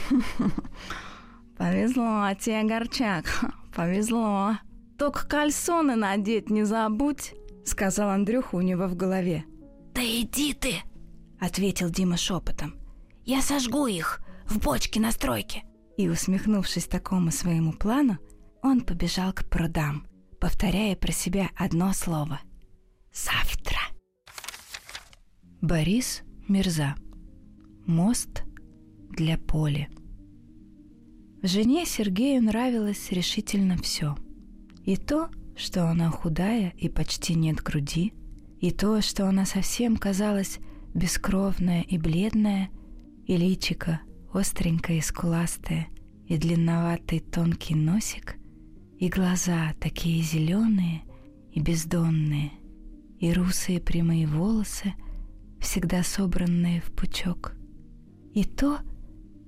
Повезло 1.57 2.29
тебе, 2.39 2.63
Горчак, 2.63 3.25
повезло. 3.75 4.57
Только 4.97 5.27
кальсоны 5.27 5.97
надеть 5.97 6.49
не 6.49 6.63
забудь, 6.63 7.33
сказал 7.65 8.11
Андрюха 8.11 8.55
у 8.55 8.61
него 8.61 8.87
в 8.87 8.95
голове. 8.95 9.43
Да 9.93 10.01
иди 10.01 10.53
ты,— 10.53 10.75
ответил 11.41 11.89
Дима 11.89 12.15
шепотом. 12.15 12.75
«Я 13.25 13.41
сожгу 13.41 13.87
их 13.87 14.21
в 14.45 14.59
бочке 14.59 15.01
на 15.01 15.11
стройке!» 15.11 15.66
И, 15.97 16.09
усмехнувшись 16.09 16.87
такому 16.87 17.31
своему 17.31 17.73
плану, 17.73 18.17
он 18.61 18.81
побежал 18.81 19.33
к 19.33 19.49
прудам, 19.49 20.05
повторяя 20.39 20.95
про 20.95 21.11
себя 21.11 21.49
одно 21.55 21.93
слово— 21.93 22.39
«Завтра!» 23.13 23.79
Борис 25.61 26.21
Мирза. 26.47 26.95
Мост 27.87 28.43
для 29.09 29.39
поля. 29.39 29.87
Жене 31.41 31.85
Сергею 31.85 32.43
нравилось 32.43 33.11
решительно 33.11 33.75
все. 33.77 34.15
И 34.85 34.97
то, 34.97 35.29
что 35.55 35.89
она 35.89 36.11
худая 36.11 36.73
и 36.77 36.89
почти 36.89 37.33
нет 37.33 37.57
груди, 37.63 38.13
и 38.59 38.69
то, 38.69 39.01
что 39.01 39.27
она 39.27 39.45
совсем 39.45 39.97
казалась 39.97 40.59
бескровная 40.93 41.81
и 41.81 41.97
бледная, 41.97 42.69
и 43.25 43.35
личико 43.35 44.01
остренькое 44.33 44.99
и 44.99 45.01
скуластое, 45.01 45.87
и 46.25 46.37
длинноватый 46.37 47.19
тонкий 47.19 47.75
носик, 47.75 48.37
и 48.99 49.09
глаза 49.09 49.73
такие 49.79 50.21
зеленые 50.21 51.03
и 51.51 51.59
бездонные, 51.59 52.51
и 53.19 53.31
русые 53.33 53.79
прямые 53.79 54.27
волосы, 54.27 54.93
всегда 55.59 56.03
собранные 56.03 56.81
в 56.81 56.91
пучок, 56.91 57.53
и 58.33 58.43
то, 58.43 58.79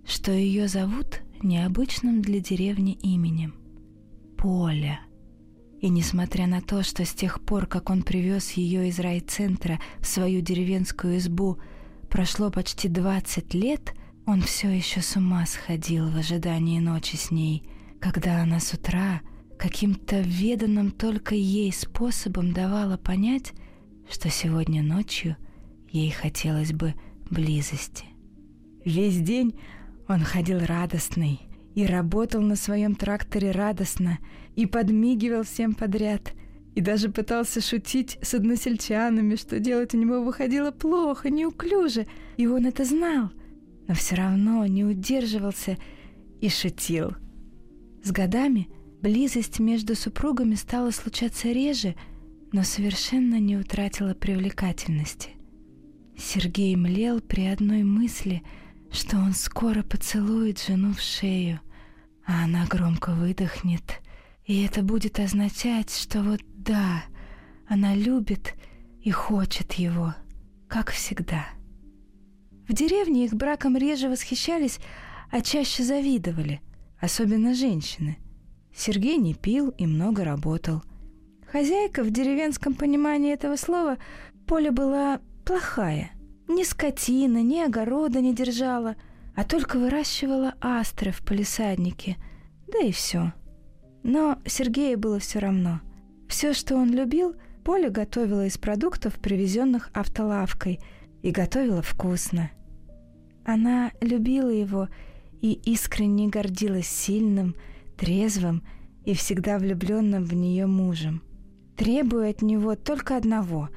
что 0.05 0.31
ее 0.31 0.67
зовут 0.67 1.21
необычным 1.41 2.21
для 2.21 2.39
деревни 2.39 2.93
именем— 2.93 3.55
Поля— 4.37 5.01
и 5.81 5.87
несмотря 5.87 6.45
на 6.45 6.61
то, 6.61 6.83
что 6.83 7.05
с 7.05 7.13
тех 7.13 7.41
пор, 7.41 7.65
как 7.65 7.89
он 7.89 8.03
привез 8.03 8.51
ее 8.51 8.89
из 8.89 8.99
райцентра 8.99 9.79
в 9.99 10.07
свою 10.07 10.41
деревенскую 10.41 11.17
избу, 11.17 11.57
прошло 12.09 12.51
почти 12.51 12.89
20 12.89 13.53
лет, 13.53 13.93
он 14.29 14.41
все 14.43 14.69
еще 14.69 15.01
с 15.01 15.15
ума 15.15 15.43
сходил 15.47 16.07
в 16.07 16.15
ожидании 16.15 16.79
ночи 16.79 17.15
с 17.15 17.31
ней, 17.31 17.63
когда 17.99 18.43
она 18.43 18.59
с 18.59 18.71
утра 18.73 19.21
каким-то 19.57 20.21
веданным 20.21 20.91
только 20.91 21.33
ей 21.33 21.73
способом 21.73 22.53
давала 22.53 22.95
понять, 22.95 23.53
что 24.07 24.29
сегодня 24.29 24.83
ночью 24.83 25.35
ей 25.89 26.11
хотелось 26.11 26.73
бы 26.73 26.93
близости. 27.31 28.05
Весь 28.85 29.17
день 29.17 29.59
он 30.07 30.19
ходил 30.19 30.59
радостный 30.59 31.39
и 31.73 31.87
работал 31.87 32.41
на 32.41 32.55
своем 32.55 32.93
тракторе 32.93 33.49
радостно, 33.49 34.19
и 34.55 34.67
подмигивал 34.67 35.41
всем 35.41 35.73
подряд, 35.73 36.33
и 36.75 36.81
даже 36.81 37.09
пытался 37.09 37.61
шутить 37.61 38.19
с 38.21 38.35
односельчанами, 38.35 39.35
что 39.37 39.59
делать 39.59 39.95
у 39.95 39.97
него 39.97 40.21
выходило 40.21 40.69
плохо, 40.69 41.31
неуклюже, 41.31 42.05
и 42.37 42.45
он 42.45 42.67
это 42.67 42.85
знал, 42.85 43.31
но 43.89 43.93
все 43.93 44.15
равно 44.15 44.65
не 44.65 44.85
удерживался 44.85 45.77
и 46.39 46.47
шутил. 46.47 47.11
С 48.01 48.11
годами 48.11 48.69
близость 49.01 49.59
между 49.59 49.95
супругами 49.95 50.55
стала 50.55 50.91
случаться 50.91 51.51
реже, 51.51 51.95
но 52.53 52.63
совершенно 52.63 53.37
не 53.37 53.57
утратила 53.57 54.13
привлекательности. 54.13 55.31
Сергей 56.17 56.77
млел 56.77 57.19
при 57.19 57.47
одной 57.47 57.83
мысли, 57.83 58.43
что 58.89 59.17
он 59.17 59.33
скоро 59.33 59.83
поцелует 59.83 60.61
жену 60.61 60.93
в 60.93 61.01
шею, 61.01 61.59
а 62.25 62.45
она 62.45 62.65
громко 62.65 63.11
выдохнет— 63.11 63.83
и 64.49 64.63
это 64.63 64.81
будет 64.81 65.19
означать, 65.19 65.95
что 65.95 66.23
вот 66.23 66.41
да, 66.55 67.03
она 67.67 67.93
любит 67.93 68.55
и 68.99 69.11
хочет 69.11 69.73
его, 69.73 70.15
как 70.67 70.89
всегда. 70.89 71.45
В 72.69 72.73
деревне 72.73 73.25
их 73.25 73.33
браком 73.33 73.75
реже 73.75 74.09
восхищались, 74.09 74.79
а 75.31 75.41
чаще 75.41 75.81
завидовали, 75.81 76.61
особенно 76.99 77.55
женщины. 77.55 78.19
Сергей 78.71 79.17
не 79.17 79.33
пил 79.33 79.69
и 79.69 79.87
много 79.87 80.23
работал. 80.23 80.83
Хозяйка 81.51 82.03
в 82.03 82.11
деревенском 82.11 82.75
понимании 82.75 83.33
этого 83.33 83.55
слова 83.55 83.97
Поля 84.45 84.71
была 84.71 85.19
плохая. 85.45 86.11
Ни 86.47 86.61
скотина, 86.61 87.41
ни 87.41 87.59
огорода 87.59 88.21
не 88.21 88.35
держала, 88.35 88.95
а 89.35 89.43
только 89.43 89.79
выращивала 89.79 90.53
астры 90.61 91.11
в 91.11 91.25
палисаднике. 91.25 92.17
Да 92.67 92.85
и 92.85 92.91
все. 92.91 93.33
Но 94.03 94.39
Сергею 94.45 94.99
было 94.99 95.17
все 95.17 95.39
равно. 95.39 95.81
Все, 96.27 96.53
что 96.53 96.75
он 96.75 96.91
любил, 96.91 97.33
Поля 97.63 97.89
готовила 97.89 98.45
из 98.45 98.59
продуктов, 98.59 99.15
привезенных 99.15 99.89
автолавкой, 99.91 100.79
и 101.23 101.31
готовила 101.31 101.81
вкусно. 101.81 102.51
Она 103.51 103.93
любила 103.99 104.51
его 104.51 104.89
и 105.41 105.53
искренне 105.53 106.27
гордилась 106.27 106.85
сильным, 106.85 107.55
трезвым 107.97 108.61
и 109.05 109.15
всегда 109.15 109.57
влюбленным 109.57 110.23
в 110.23 110.35
нее 110.35 110.67
мужем. 110.67 111.23
Требую 111.75 112.29
от 112.29 112.43
него 112.43 112.75
только 112.75 113.17
одного, 113.17 113.69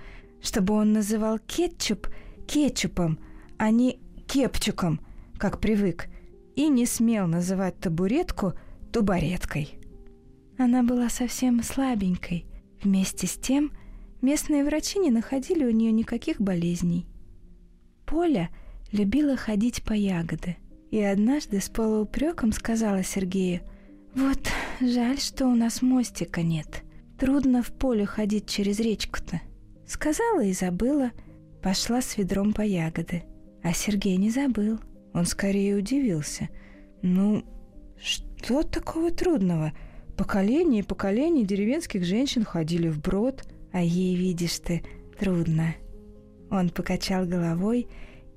чтобы 0.43 0.75
он 0.75 0.93
называл 0.93 1.39
кетчуп 1.39 2.09
кетчупом, 2.47 3.19
а 3.57 3.71
не 3.71 3.99
кепчуком, 4.27 5.01
как 5.39 5.59
привык, 5.59 6.09
и 6.55 6.69
не 6.69 6.85
смел 6.85 7.27
называть 7.27 7.79
табуретку 7.79 8.53
тубареткой. 8.93 9.79
Она 10.59 10.83
была 10.83 11.09
совсем 11.09 11.63
слабенькой. 11.63 12.45
Вместе 12.83 13.27
с 13.27 13.39
тем 13.39 13.73
местные 14.21 14.67
врачи 14.67 14.99
не 14.99 15.11
находили 15.11 15.65
у 15.65 15.71
нее 15.71 15.93
никаких 15.93 16.43
болезней. 16.43 17.07
Поля 18.05 18.51
любила 18.93 19.37
ходить 19.37 19.83
по 19.83 19.93
ягоды, 19.93 20.57
и 20.91 21.01
однажды 21.01 21.61
с 21.61 21.69
полуупреком 21.69 22.53
сказала 22.53 23.03
Сергею, 23.03 23.63
«Вот 24.15 24.41
жаль, 24.81 25.19
что 25.19 25.47
у 25.47 25.55
нас 25.55 25.83
мостика 25.83 26.43
нет. 26.43 26.83
Трудно 27.19 27.63
в 27.63 27.73
поле 27.73 28.05
ходить 28.05 28.47
через 28.49 28.79
речку-то». 28.79 29.41
Сказала 29.87 30.45
и 30.45 30.53
забыла, 30.53 31.11
пошла 31.63 32.03
с 32.03 32.17
ведром 32.17 32.53
по 32.53 32.63
ягоды. 32.63 33.25
А 33.63 33.73
Сергей 33.73 34.17
не 34.17 34.31
забыл. 34.31 34.81
Он 35.15 35.25
скорее 35.27 35.77
удивился. 35.77 36.49
«Ну, 37.03 37.45
что 37.99 38.63
такого 38.63 39.11
трудного? 39.11 39.73
Поколение 40.17 40.81
и 40.81 40.87
поколение 40.87 41.45
деревенских 41.45 42.05
женщин 42.05 42.45
ходили 42.45 42.89
в 42.89 43.01
брод, 43.01 43.45
а 43.73 43.83
ей, 43.83 44.15
видишь 44.15 44.59
ты, 44.59 44.83
трудно». 45.19 45.75
Он 46.51 46.69
покачал 46.69 47.25
головой 47.25 47.81
и 47.81 47.87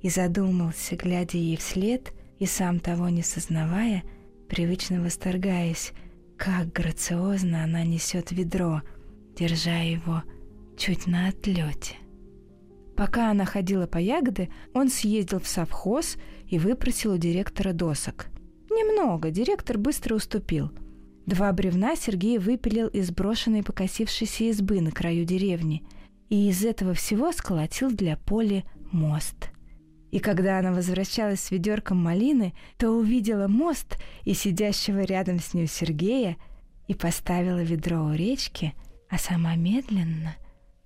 задумался, 0.10 0.96
глядя 0.96 1.38
ей 1.38 1.58
вслед, 1.58 2.14
и 2.40 2.46
сам 2.46 2.80
того 2.80 3.10
не 3.10 3.24
сознавая, 3.24 4.04
привычно 4.48 5.02
восторгаясь, 5.02 5.94
как 6.38 6.72
грациозно 6.72 7.64
она 7.64 7.84
несет 7.84 8.32
ведро, 8.32 8.82
держа 9.38 9.78
его 9.78 10.24
чуть 10.78 11.08
на 11.08 11.30
отлете. 11.30 11.96
Пока 12.96 13.32
она 13.32 13.46
ходила 13.46 13.88
по 13.88 13.98
ягоды, 13.98 14.50
он 14.74 14.90
съездил 14.90 15.40
в 15.40 15.48
совхоз 15.48 16.18
и 16.48 16.60
выпросил 16.60 17.14
у 17.14 17.18
директора 17.18 17.74
досок. 17.74 18.28
Немного, 18.70 19.32
директор 19.32 19.78
быстро 19.78 20.16
уступил. 20.16 20.72
Два 21.26 21.52
бревна 21.52 21.96
Сергей 21.96 22.38
выпилил 22.38 22.88
из 22.88 23.12
брошенной 23.12 23.64
покосившейся 23.64 24.46
избы 24.46 24.80
на 24.82 24.92
краю 24.92 25.26
деревни 25.26 25.84
и 26.30 26.50
из 26.50 26.64
этого 26.64 26.94
всего 26.94 27.32
сколотил 27.32 27.92
для 27.92 28.18
Поли 28.18 28.64
мост. 28.92 29.50
И 30.16 30.20
когда 30.20 30.60
она 30.60 30.72
возвращалась 30.72 31.42
с 31.42 31.52
ведерком 31.52 32.02
малины, 32.02 32.54
то 32.78 32.90
увидела 32.92 33.50
мост 33.50 33.98
и 34.24 34.34
сидящего 34.34 35.02
рядом 35.02 35.40
с 35.40 35.54
ним 35.54 35.68
Сергея 35.68 36.38
и 36.88 36.94
поставила 36.94 37.62
ведро 37.62 38.02
у 38.02 38.14
речки, 38.14 38.74
а 39.10 39.18
сама 39.18 39.58
медленно, 39.58 40.38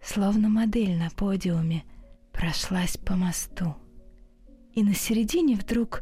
словно 0.02 0.50
модель 0.50 0.98
на 0.98 1.12
подиуме, 1.12 1.84
прошлась 2.32 2.98
по 2.98 3.16
мосту. 3.16 3.76
И 4.74 4.82
на 4.82 4.96
середине 4.96 5.54
вдруг 5.54 6.02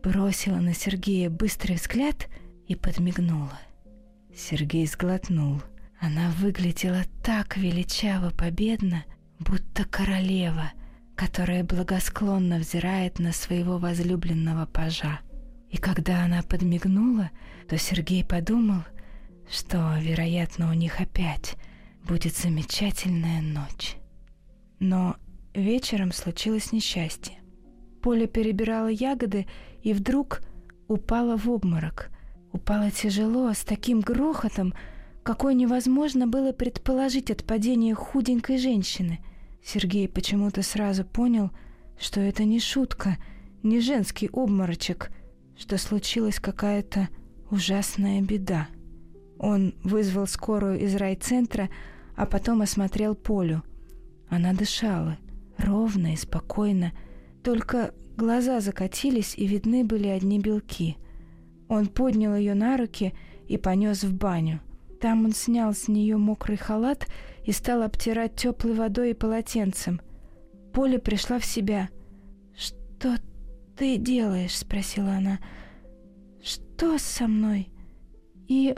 бросила 0.00 0.58
на 0.58 0.72
Сергея 0.72 1.30
быстрый 1.30 1.74
взгляд 1.74 2.28
и 2.68 2.76
подмигнула. 2.76 3.58
Сергей 4.32 4.86
сглотнул. 4.86 5.60
Она 5.98 6.30
выглядела 6.38 7.02
так 7.24 7.56
величаво 7.56 8.30
победно, 8.30 9.04
будто 9.40 9.84
королева, 9.84 10.70
которая 11.18 11.64
благосклонно 11.64 12.58
взирает 12.58 13.18
на 13.18 13.32
своего 13.32 13.76
возлюбленного 13.76 14.64
пажа. 14.64 15.20
И 15.68 15.76
когда 15.76 16.24
она 16.24 16.42
подмигнула, 16.42 17.30
то 17.68 17.76
Сергей 17.76 18.24
подумал, 18.24 18.84
что, 19.50 19.98
вероятно, 20.00 20.70
у 20.70 20.72
них 20.72 21.00
опять 21.00 21.56
будет 22.06 22.34
замечательная 22.34 23.42
ночь. 23.42 23.96
Но 24.78 25.16
Вечером 25.58 26.12
случилось 26.12 26.70
несчастье. 26.70 27.38
Поля 28.00 28.28
перебирала 28.28 28.86
ягоды 28.86 29.48
и 29.82 29.92
вдруг 29.92 30.42
упала 30.86 31.36
в 31.36 31.50
обморок. 31.50 32.10
Упала 32.52 32.92
тяжело, 32.92 33.52
с 33.52 33.64
таким 33.64 34.00
грохотом, 34.00 34.72
какой 35.24 35.56
невозможно 35.56 36.28
было 36.28 36.52
предположить 36.52 37.32
от 37.32 37.44
падения 37.44 37.92
худенькой 37.94 38.58
женщины. 38.58 39.18
Сергей 39.62 40.08
почему-то 40.08 40.62
сразу 40.62 41.04
понял, 41.04 41.50
что 41.98 42.20
это 42.20 42.44
не 42.44 42.60
шутка, 42.60 43.18
не 43.62 43.80
женский 43.80 44.28
обморочек, 44.32 45.10
что 45.56 45.78
случилась 45.78 46.38
какая-то 46.38 47.08
ужасная 47.50 48.20
беда. 48.22 48.68
Он 49.38 49.74
вызвал 49.82 50.26
скорую 50.26 50.78
из 50.80 50.94
райцентра, 50.94 51.68
а 52.16 52.26
потом 52.26 52.62
осмотрел 52.62 53.14
Полю. 53.14 53.62
Она 54.28 54.52
дышала— 54.52 55.18
ровно 55.58 56.14
и 56.14 56.16
спокойно, 56.16 56.92
только 57.42 57.92
глаза 58.16 58.60
закатились 58.60 59.34
и 59.36 59.46
видны 59.46 59.84
были 59.84 60.08
одни 60.08 60.38
белки. 60.38 60.96
Он 61.68 61.86
поднял 61.86 62.34
ее 62.34 62.54
на 62.54 62.76
руки 62.76 63.12
и 63.46 63.58
понес 63.58 64.04
в 64.04 64.14
баню. 64.16 64.60
Там 65.00 65.24
он 65.24 65.32
снял 65.32 65.74
с 65.74 65.88
нее 65.88 66.16
мокрый 66.16 66.56
халат 66.56 67.06
и 67.48 67.52
стал 67.52 67.82
обтирать 67.82 68.36
теплой 68.36 68.74
водой 68.74 69.12
и 69.12 69.14
полотенцем. 69.14 70.02
Поля 70.74 70.98
пришла 70.98 71.38
в 71.38 71.46
себя. 71.46 71.88
«Что 72.54 73.14
ты 73.74 73.96
делаешь?»— 73.96 74.58
спросила 74.58 75.12
она. 75.12 75.38
«Что 76.42 76.98
со 76.98 77.26
мной?» 77.26 77.70
И, 78.48 78.76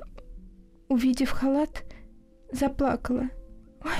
увидев 0.88 1.30
халат, 1.32 1.84
заплакала. 2.52 3.28
«Ой, 3.82 3.90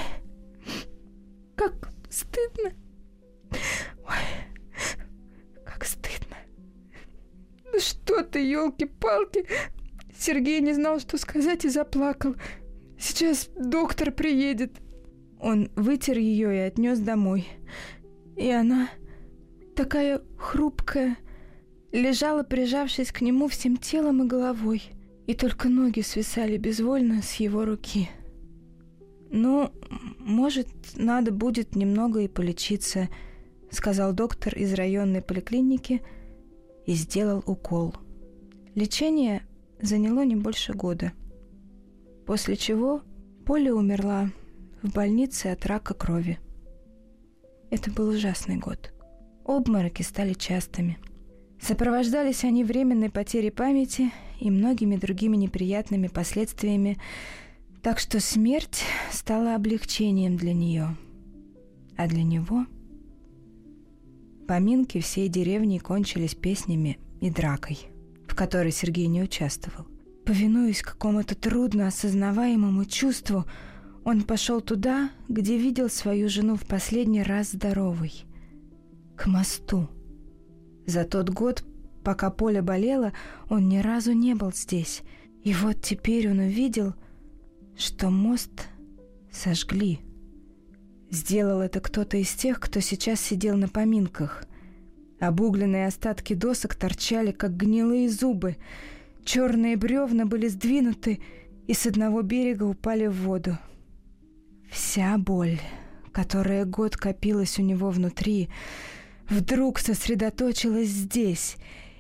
как 1.56 1.90
стыдно. 2.09 2.70
Ой, 4.06 5.64
как 5.66 5.85
стыдно. 5.85 6.37
Ну 7.64 7.80
что 7.80 8.22
ты, 8.22 8.48
елки-палки. 8.48 9.48
Сергей 10.16 10.61
не 10.61 10.74
знал, 10.74 11.00
что 11.00 11.18
сказать, 11.18 11.64
и 11.64 11.68
заплакал. 11.68 12.37
Сейчас 13.01 13.49
доктор 13.57 14.13
приедет. 14.13 14.73
Он 15.41 15.71
вытер 15.75 16.19
ее 16.19 16.55
и 16.55 16.59
отнес 16.59 16.99
домой. 16.99 17.49
И 18.37 18.51
она, 18.51 18.91
такая 19.75 20.21
хрупкая, 20.37 21.17
лежала, 21.93 22.43
прижавшись 22.43 23.11
к 23.11 23.23
нему 23.23 23.49
всем 23.49 23.79
телом 23.79 24.23
и 24.23 24.29
головой, 24.29 24.83
и 25.27 25.35
только 25.35 25.69
ноги 25.69 26.01
свисали 26.01 26.59
безвольно 26.59 27.23
с 27.23 27.35
его 27.35 27.65
руки. 27.65 28.11
Ну, 29.31 29.73
может, 30.19 30.69
надо 30.95 31.33
будет 31.33 31.77
немного 31.77 32.21
и 32.21 32.29
полечиться, 32.29 33.09
сказал 33.71 34.13
доктор 34.13 34.55
из 34.57 34.75
районной 34.75 35.23
поликлиники 35.23 36.03
и 36.87 36.93
сделал 36.93 37.43
укол. 37.47 37.95
Лечение 38.75 39.43
заняло 39.81 40.25
не 40.25 40.37
больше 40.37 40.75
года. 40.75 41.13
После 42.31 42.55
чего 42.55 43.03
Поля 43.45 43.75
умерла 43.75 44.31
в 44.85 44.93
больнице 44.93 45.47
от 45.49 45.66
рака 45.66 45.95
крови. 45.95 46.38
Это 47.73 47.90
был 47.90 48.11
ужасный 48.11 48.57
год. 48.57 48.93
Обмороки 49.45 50.03
стали 50.03 50.35
частыми. 50.35 50.99
Сопровождались 51.61 52.45
они 52.45 52.62
временной 52.62 53.11
потерей 53.11 53.51
памяти 53.51 54.12
и 54.38 54.49
многими 54.49 54.95
другими 54.95 55.37
неприятными 55.37 56.07
последствиями, 56.07 56.99
так 57.83 57.99
что 57.99 58.21
смерть 58.21 58.85
стала 59.11 59.57
облегчением 59.57 60.37
для 60.37 60.55
нее. 60.55 60.97
А 61.97 62.07
для 62.07 62.23
него 62.23 62.64
поминки 64.47 65.01
всей 65.01 65.29
деревни 65.29 65.79
кончились 65.79 66.37
песнями 66.37 67.01
и 67.21 67.29
дракой, 67.29 67.81
в 68.29 68.37
которой 68.37 68.71
Сергей 68.71 69.09
не 69.09 69.21
участвовал. 69.21 69.89
Повинуясь 70.24 70.83
какому-то 70.83 71.35
трудно 71.35 71.87
осознаваемому 71.88 72.85
чувству, 72.85 73.44
он 74.04 74.22
пошел 74.22 74.61
туда, 74.61 75.11
где 75.28 75.56
видел 75.56 75.88
свою 75.88 76.28
жену 76.28 76.56
в 76.56 76.66
последний 76.66 77.22
раз 77.22 77.52
здоровой. 77.52 78.24
К 79.16 79.26
мосту. 79.26 79.88
За 80.87 81.04
тот 81.04 81.30
год, 81.30 81.64
пока 82.04 82.30
Поля 82.30 82.62
болела, 82.62 83.12
он 83.48 83.68
ни 83.68 83.78
разу 83.78 84.12
не 84.12 84.35
был 84.35 84.52
здесь. 84.52 85.02
И 85.42 85.54
вот 85.54 85.80
теперь 85.83 86.30
он 86.30 86.38
увидел— 86.38 86.94
что 87.80 88.11
мост 88.11 88.68
сожгли. 89.33 90.00
Сделал 91.11 91.61
это 91.61 91.80
кто-то 91.80 92.18
из 92.18 92.33
тех, 92.35 92.61
кто 92.61 92.80
сейчас 92.80 93.20
сидел 93.20 93.56
на 93.56 93.68
поминках. 93.68 94.44
Обугленные 95.18 95.87
остатки 95.87 96.35
досок 96.35 96.74
торчали, 96.74 97.33
как 97.33 97.56
гнилые 97.56 98.09
зубы. 98.09 98.56
Черные 99.24 99.76
бревна 99.76 100.26
были 100.26 100.48
сдвинуты 100.48 101.20
и 101.66 101.74
с 101.74 101.87
одного 101.87 102.22
берега 102.22 102.64
упали 102.64 103.06
в 103.06 103.22
воду. 103.22 103.59
Вся 104.70 105.18
боль, 105.18 105.61
которая 106.12 106.64
год 106.64 106.96
копилась 106.96 107.59
у 107.59 107.62
него 107.62 107.90
внутри, 107.90 108.48
вдруг 109.28 109.78
сосредоточилась 109.78 110.88
здесь, 110.88 111.56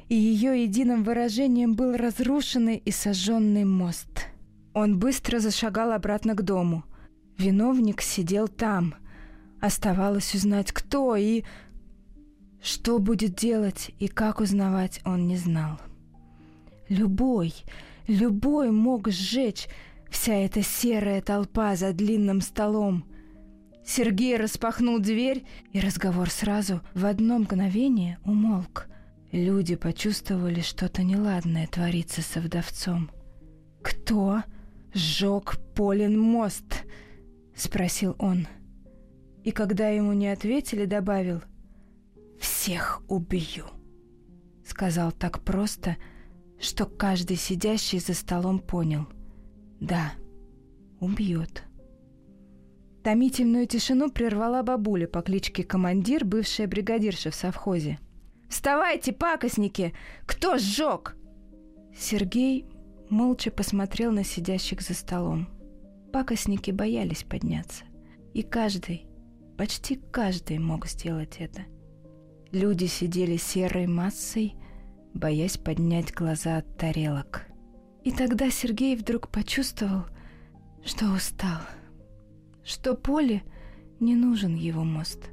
и 0.08 0.14
ее 0.14 0.62
единым 0.62 1.04
выражением 1.04 1.74
был 1.74 1.96
разрушенный 1.96 2.76
и 2.76 2.90
сожженный 2.90 3.64
мост— 3.64 4.26
Он 4.72 4.98
быстро 4.98 5.40
зашагал 5.40 5.92
обратно 5.92 6.34
к 6.34 6.42
дому. 6.42 6.84
Виновник 7.38 8.00
сидел 8.00 8.46
там. 8.46 8.94
Оставалось 9.60 10.34
узнать, 10.34 10.72
кто 10.72 11.16
и... 11.16 11.44
Что 12.62 12.98
будет 12.98 13.34
делать 13.34 13.90
и 13.98 14.06
как 14.06 14.40
узнавать, 14.40 15.00
он 15.04 15.26
не 15.26 15.36
знал. 15.36 15.80
Любой, 16.90 17.54
любой 18.08 18.72
мог 18.72 19.08
сжечь 19.08 19.68
вся 20.10 20.34
эта 20.34 20.60
серая 20.62 21.22
толпа 21.22 21.76
за 21.76 21.92
длинным 21.92 22.40
столом. 22.40 23.04
Сергей 23.86 24.36
распахнул 24.36 24.98
дверь, 24.98 25.44
и 25.72 25.78
разговор 25.78 26.30
сразу 26.30 26.80
в 26.94 27.06
одно 27.06 27.38
мгновение 27.38 28.18
умолк. 28.24 28.88
Люди 29.30 29.76
почувствовали 29.76 30.62
что-то 30.62 31.04
неладное 31.04 31.68
творится 31.68 32.22
со 32.22 32.40
вдовцом. 32.40 33.12
«Кто 33.82 34.42
сжег 34.92 35.58
Полин 35.76 36.18
мост?»— 36.18 36.84
спросил 37.54 38.16
он. 38.18 38.48
И 39.44 39.52
когда 39.52 39.88
ему 39.88 40.12
не 40.12 40.26
ответили, 40.26 40.86
добавил 40.86 41.40
«Всех 42.40 43.00
убью»,— 43.06 43.66
сказал 44.66 45.12
так 45.12 45.40
просто, 45.44 45.96
что 46.60 46.86
каждый 46.86 47.36
сидящий 47.36 47.98
за 47.98 48.14
столом 48.14 48.58
понял. 48.58 49.06
«Да, 49.80 50.12
убьет». 51.00 51.64
Томительную 53.02 53.66
тишину 53.66 54.10
прервала 54.10 54.62
бабуля 54.62 55.06
по 55.06 55.22
кличке 55.22 55.64
Командир, 55.64 56.24
бывшая 56.26 56.66
бригадирша 56.66 57.30
в 57.30 57.34
совхозе. 57.34 57.98
«Вставайте, 58.50 59.12
пакостники! 59.12 59.94
Кто 60.26 60.58
сжег?» 60.58 61.16
Сергей 61.96 62.66
молча 63.08 63.50
посмотрел 63.50 64.12
на 64.12 64.22
сидящих 64.22 64.82
за 64.82 64.92
столом. 64.92 65.48
Пакостники 66.12 66.70
боялись 66.70 67.24
подняться. 67.24 67.84
И 68.34 68.42
каждый, 68.42 69.06
почти 69.56 69.98
каждый 70.10 70.58
мог 70.58 70.86
сделать 70.86 71.36
это. 71.38 71.62
Люди 72.52 72.84
сидели 72.84 73.36
серой 73.36 73.86
массой, 73.86 74.54
боясь 75.14 75.56
поднять 75.56 76.12
глаза 76.12 76.58
от 76.58 76.76
тарелок. 76.76 77.46
И 78.04 78.12
тогда 78.12 78.50
Сергей 78.50 78.96
вдруг 78.96 79.28
почувствовал, 79.28 80.04
что 80.84 81.12
устал, 81.12 81.60
что 82.64 82.94
Поле 82.94 83.42
не 83.98 84.14
нужен 84.14 84.54
его 84.54 84.84
мост, 84.84 85.30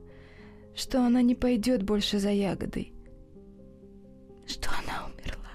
что 0.76 1.06
она 1.06 1.22
не 1.22 1.36
пойдет 1.36 1.84
больше 1.84 2.20
за 2.20 2.32
ягодой, 2.32 2.94
что 4.46 4.70
она 4.84 5.08
умерла. 5.08 5.52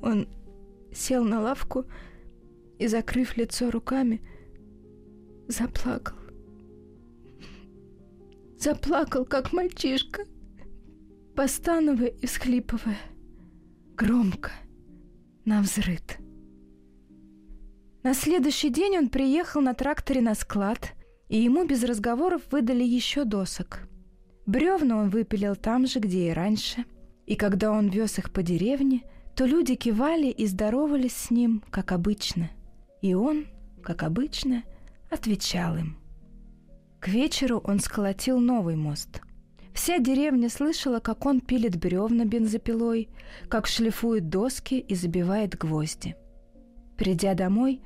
Он 0.00 0.28
сел 0.92 1.24
на 1.24 1.40
лавку 1.40 1.84
и, 2.78 2.86
закрыв 2.86 3.36
лицо 3.36 3.70
руками, 3.70 4.22
заплакал. 5.48 6.16
Заплакал, 8.58 9.24
как 9.24 9.52
мальчишка, 9.52 10.24
постановая 11.36 12.08
и 12.08 12.26
всхлипывая, 12.26 12.98
громко, 13.94 14.52
на 15.44 15.60
взрыд. 15.60 16.18
На 18.02 18.14
следующий 18.14 18.70
день 18.70 18.96
он 18.96 19.08
приехал 19.10 19.60
на 19.60 19.74
тракторе 19.74 20.22
на 20.22 20.34
склад, 20.34 20.94
и 21.28 21.38
ему 21.38 21.66
без 21.66 21.84
разговоров 21.84 22.40
выдали 22.50 22.84
еще 22.84 23.24
досок. 23.24 23.86
Бревна 24.46 24.96
он 24.96 25.10
выпилил 25.10 25.56
там 25.56 25.86
же, 25.86 25.98
где 25.98 26.30
и 26.30 26.32
раньше, 26.32 26.84
и 27.26 27.36
когда 27.36 27.70
он 27.70 27.88
вез 27.88 28.18
их 28.18 28.32
по 28.32 28.42
деревне, 28.42 29.02
то 29.34 29.44
люди 29.44 29.74
кивали 29.74 30.28
и 30.28 30.46
здоровались 30.46 31.16
с 31.16 31.30
ним, 31.30 31.62
как 31.70 31.92
обычно. 31.92 32.50
И 33.02 33.12
он, 33.12 33.44
как 33.82 34.04
обычно, 34.04 34.62
отвечал 35.10 35.76
им. 35.76 35.98
К 36.98 37.08
вечеру 37.08 37.60
он 37.62 37.80
сколотил 37.80 38.38
новый 38.38 38.76
мост. 38.76 39.20
Вся 39.76 39.98
деревня 39.98 40.48
слышала, 40.48 41.00
как 41.00 41.26
он 41.26 41.42
пилит 41.42 41.76
бревна 41.76 42.24
бензопилой, 42.24 43.10
как 43.50 43.66
шлифует 43.66 44.30
доски 44.30 44.76
и 44.76 44.94
забивает 44.94 45.54
гвозди. 45.54 46.16
Придя 46.96 47.34
домой, 47.34 47.82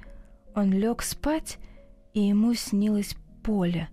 он 0.55 0.71
лег 0.71 1.03
спать, 1.03 1.59
и 2.15 2.21
ему 2.21 2.55
снилось 2.55 3.17
поле, 3.43 3.89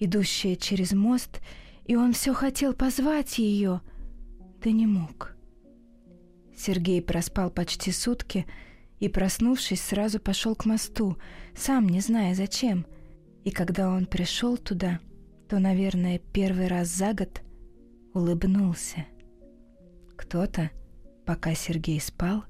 идущее 0.00 0.56
через 0.56 0.92
мост, 0.92 1.40
и 1.84 1.94
он 1.94 2.14
все 2.14 2.34
хотел 2.34 2.72
позвать 2.74 3.38
ее, 3.38 3.80
да 4.60 4.72
не 4.72 4.88
мог. 4.88 5.36
Сергей 6.56 7.00
проспал 7.00 7.50
почти 7.50 7.92
сутки 7.92 8.44
и, 8.98 9.08
проснувшись, 9.08 9.82
сразу 9.82 10.18
пошел 10.18 10.56
к 10.56 10.66
мосту, 10.66 11.16
сам 11.54 11.88
не 11.88 12.00
зная 12.00 12.34
зачем. 12.34 12.86
И 13.44 13.52
когда 13.52 13.88
он 13.88 14.06
пришел 14.06 14.56
туда, 14.56 14.98
то, 15.48 15.58
наверное, 15.58 16.18
первый 16.18 16.68
раз 16.68 16.88
за 16.88 17.12
год 17.12 17.42
улыбнулся. 18.14 19.06
Кто-то, 20.16 20.70
пока 21.24 21.54
Сергей 21.54 22.00
спал, 22.00 22.44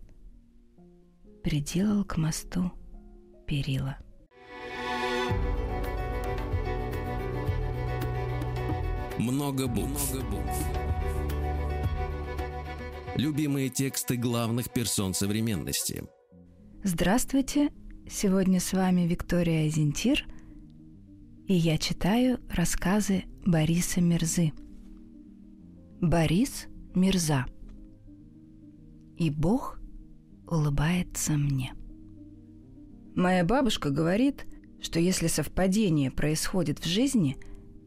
приделал 1.43 2.05
к 2.05 2.17
мосту 2.17 2.73
перила. 3.47 3.97
Много 9.19 9.67
букв. 9.67 10.13
Много 10.13 10.27
букв. 10.31 10.67
Любимые 13.17 13.71
тексты 13.71 14.17
главных 14.17 14.71
персон 14.71 15.15
современности. 15.15 16.05
Здравствуйте! 16.83 17.71
Сегодня 18.09 18.61
с 18.61 18.73
вами 18.73 19.07
Виктория 19.07 19.67
Азентир, 19.67 20.27
и 21.47 21.55
я 21.55 21.79
читаю 21.79 22.39
рассказы 22.51 23.25
Бориса 23.45 24.01
Мирзы. 24.01 24.53
Борис 26.01 26.67
Мирза. 26.95 27.47
И 29.17 29.31
Бог 29.31 29.79
улыбается 30.47 31.33
мне. 31.33 31.75
Моя 33.15 33.45
бабушка 33.45 33.91
говорит, 33.91 34.47
что 34.81 35.01
если 35.01 35.27
совпадение 35.27 36.11
происходит 36.11 36.79
в 36.79 36.87
жизни– 36.87 37.37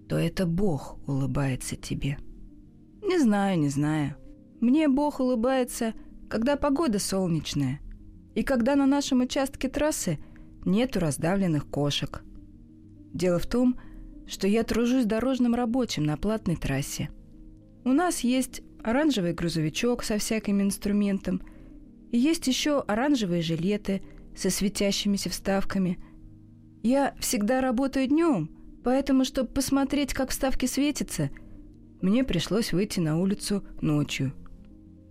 то 0.10 0.18
это 0.18 0.48
Бог 0.48 0.98
улыбается 1.08 1.76
тебе. 1.76 2.18
Не 3.04 3.20
знаю, 3.20 3.60
не 3.60 3.70
знаю. 3.70 4.16
Мне 4.60 4.88
Бог 4.88 5.20
улыбается, 5.20 5.94
когда 6.28 6.58
погода 6.58 6.98
солнечная, 6.98 7.80
и 8.34 8.44
когда 8.44 8.76
на 8.76 8.88
нашем 8.88 9.22
участке 9.22 9.70
трассы 9.70 10.18
нету 10.66 11.00
раздавленных 11.00 11.68
кошек. 11.68 12.24
Дело 13.14 13.40
в 13.40 13.48
том, 13.48 13.80
что 14.28 14.48
я 14.48 14.64
тружусь 14.64 15.06
дорожным 15.06 15.56
рабочим 15.56 16.04
на 16.04 16.18
платной 16.18 16.56
трассе. 16.56 17.10
У 17.84 17.90
нас 17.90 18.22
есть 18.22 18.62
оранжевый 18.84 19.34
грузовичок 19.34 20.04
со 20.04 20.18
всяким 20.18 20.62
инструментом, 20.62 21.42
и 22.12 22.18
есть 22.18 22.48
еще 22.48 22.82
оранжевые 22.82 23.42
жилеты 23.42 24.02
со 24.36 24.50
светящимися 24.50 25.30
вставками. 25.30 25.98
Я 26.84 27.14
всегда 27.20 27.62
работаю 27.62 28.08
днем– 28.08 28.50
Поэтому, 28.84 29.26
чтобы 29.26 29.50
посмотреть, 29.50 30.14
как 30.14 30.30
вставки 30.30 30.66
светятся, 30.66 31.30
мне 32.02 32.24
пришлось 32.24 32.72
выйти 32.72 33.00
на 33.00 33.20
улицу 33.20 33.64
ночью. 33.82 34.34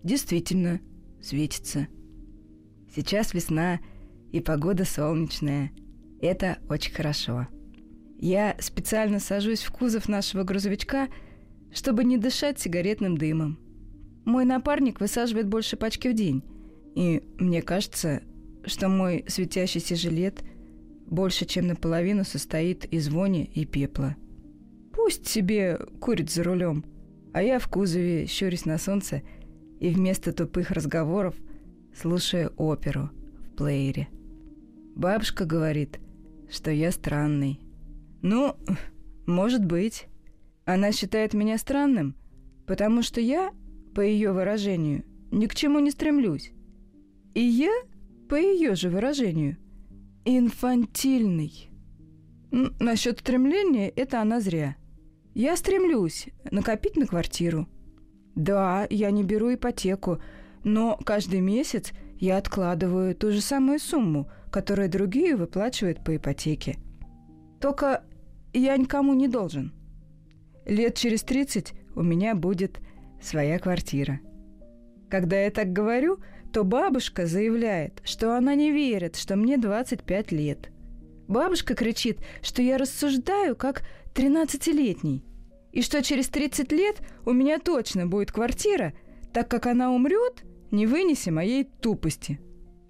Действительно, 0.03 0.81
светится. 1.21 1.87
Сейчас 2.95 3.35
весна, 3.35 3.81
и 4.33 4.41
погода 4.41 4.85
солнечная. 4.85 5.73
Это 6.21 6.59
очень 6.69 6.93
хорошо. 6.93 7.47
Я 8.19 8.57
специально 8.61 9.21
сажусь 9.21 9.63
в 9.63 9.71
кузов 9.71 10.09
нашего 10.09 10.45
грузовичка, 10.45 11.09
чтобы 11.73 12.05
не 12.05 12.19
дышать 12.19 12.59
сигаретным 12.59 13.17
дымом. 13.17 13.59
Мой 14.25 14.45
напарник 14.45 15.01
высаживает 15.01 15.49
больше 15.49 15.77
пачки 15.77 16.09
в 16.09 16.15
день, 16.15 16.43
и 16.95 17.23
мне 17.39 17.63
кажется, 17.63 18.23
что 18.65 18.89
мой 18.89 19.25
светящийся 19.27 19.97
жилет– 19.97 20.43
больше 21.11 21.47
чем 21.47 21.67
наполовину 21.67 22.25
состоит 22.25 22.85
из 22.87 23.09
вони 23.09 23.45
и 23.45 23.65
пепла. 23.65 24.17
Пусть 24.93 25.27
себе 25.27 25.79
курит 26.01 26.31
за 26.31 26.43
рулем, 26.43 26.85
а 27.33 27.43
я 27.43 27.59
в 27.59 27.69
кузове 27.69 28.27
щурюсь 28.27 28.65
на 28.65 28.79
солнце 28.79 29.23
и 29.81 29.91
вместо 29.91 30.33
тупых 30.33 30.71
разговоров 30.71 31.35
слушаю 31.95 32.53
оперу 32.57 33.11
в 33.47 33.57
плеере. 33.57 34.09
Бабушка 34.95 35.45
говорит, 35.45 36.01
что 36.51 36.71
я 36.71 36.91
странный. 36.91 37.61
Ну, 38.23 38.57
может 39.27 39.65
быть. 39.65 40.07
Она 40.65 40.93
считает 40.93 41.33
меня 41.33 41.57
странным, 41.57 42.15
потому 42.67 43.03
что 43.03 43.23
я, 43.23 43.53
по 43.95 44.03
ее 44.03 44.33
выражению, 44.33 45.05
ни 45.31 45.47
к 45.47 45.55
чему 45.55 45.79
не 45.79 45.91
стремлюсь. 45.91 46.53
И 47.35 47.41
я, 47.41 47.73
по 48.29 48.35
ее 48.35 48.75
же 48.75 48.91
выражению– 48.91 49.57
инфантильный. 50.27 51.71
Насчет 52.51 53.21
стремления 53.21 53.89
это 53.89 54.21
она 54.21 54.41
зря. 54.41 54.77
Я 55.35 55.57
стремлюсь 55.57 56.29
накопить 56.51 56.97
на 56.97 57.07
квартиру. 57.07 57.67
Да, 58.35 58.87
я 58.91 59.11
не 59.11 59.23
беру 59.23 59.55
ипотеку, 59.55 60.21
но 60.65 60.99
каждый 61.05 61.41
месяц 61.41 61.93
я 62.19 62.37
откладываю 62.37 63.15
ту 63.15 63.31
же 63.31 63.41
самую 63.41 63.79
сумму, 63.79 64.31
которую 64.51 64.91
другие 64.91 65.37
выплачивают 65.37 66.05
по 66.05 66.17
ипотеке. 66.17 66.77
Только 67.61 68.05
я 68.53 68.77
никому 68.77 69.15
не 69.15 69.29
должен. 69.29 69.73
Лет 70.67 70.95
через 70.95 71.23
30 71.23 71.73
у 71.95 72.03
меня 72.03 72.35
будет 72.35 72.81
своя 73.21 73.59
квартира. 73.59 74.21
Когда 75.09 75.41
я 75.41 75.51
так 75.51 75.73
говорю, 75.73 76.19
то 76.53 76.65
бабушка 76.65 77.27
заявляет, 77.27 78.01
что 78.05 78.37
она 78.37 78.55
не 78.55 78.71
верит, 78.71 79.17
что 79.17 79.37
мне 79.37 79.59
25 79.59 80.33
лет. 80.33 80.71
Бабушка 81.27 81.75
кричит, 81.75 82.21
что 82.43 82.63
я 82.63 82.79
рассуждаю 82.79 83.55
как 83.55 83.83
13-летний, 84.15 85.25
и 85.73 85.83
что 85.83 86.03
через 86.03 86.29
30 86.29 86.73
лет 86.73 86.97
у 87.27 87.33
меня 87.33 87.59
точно 87.59 88.07
будет 88.07 88.33
квартира, 88.33 88.95
так 89.33 89.49
как 89.49 89.67
она 89.67 89.93
умрет, 89.93 90.45
не 90.71 90.87
вынеся 90.87 91.31
моей 91.31 91.65
тупости. 91.65 92.41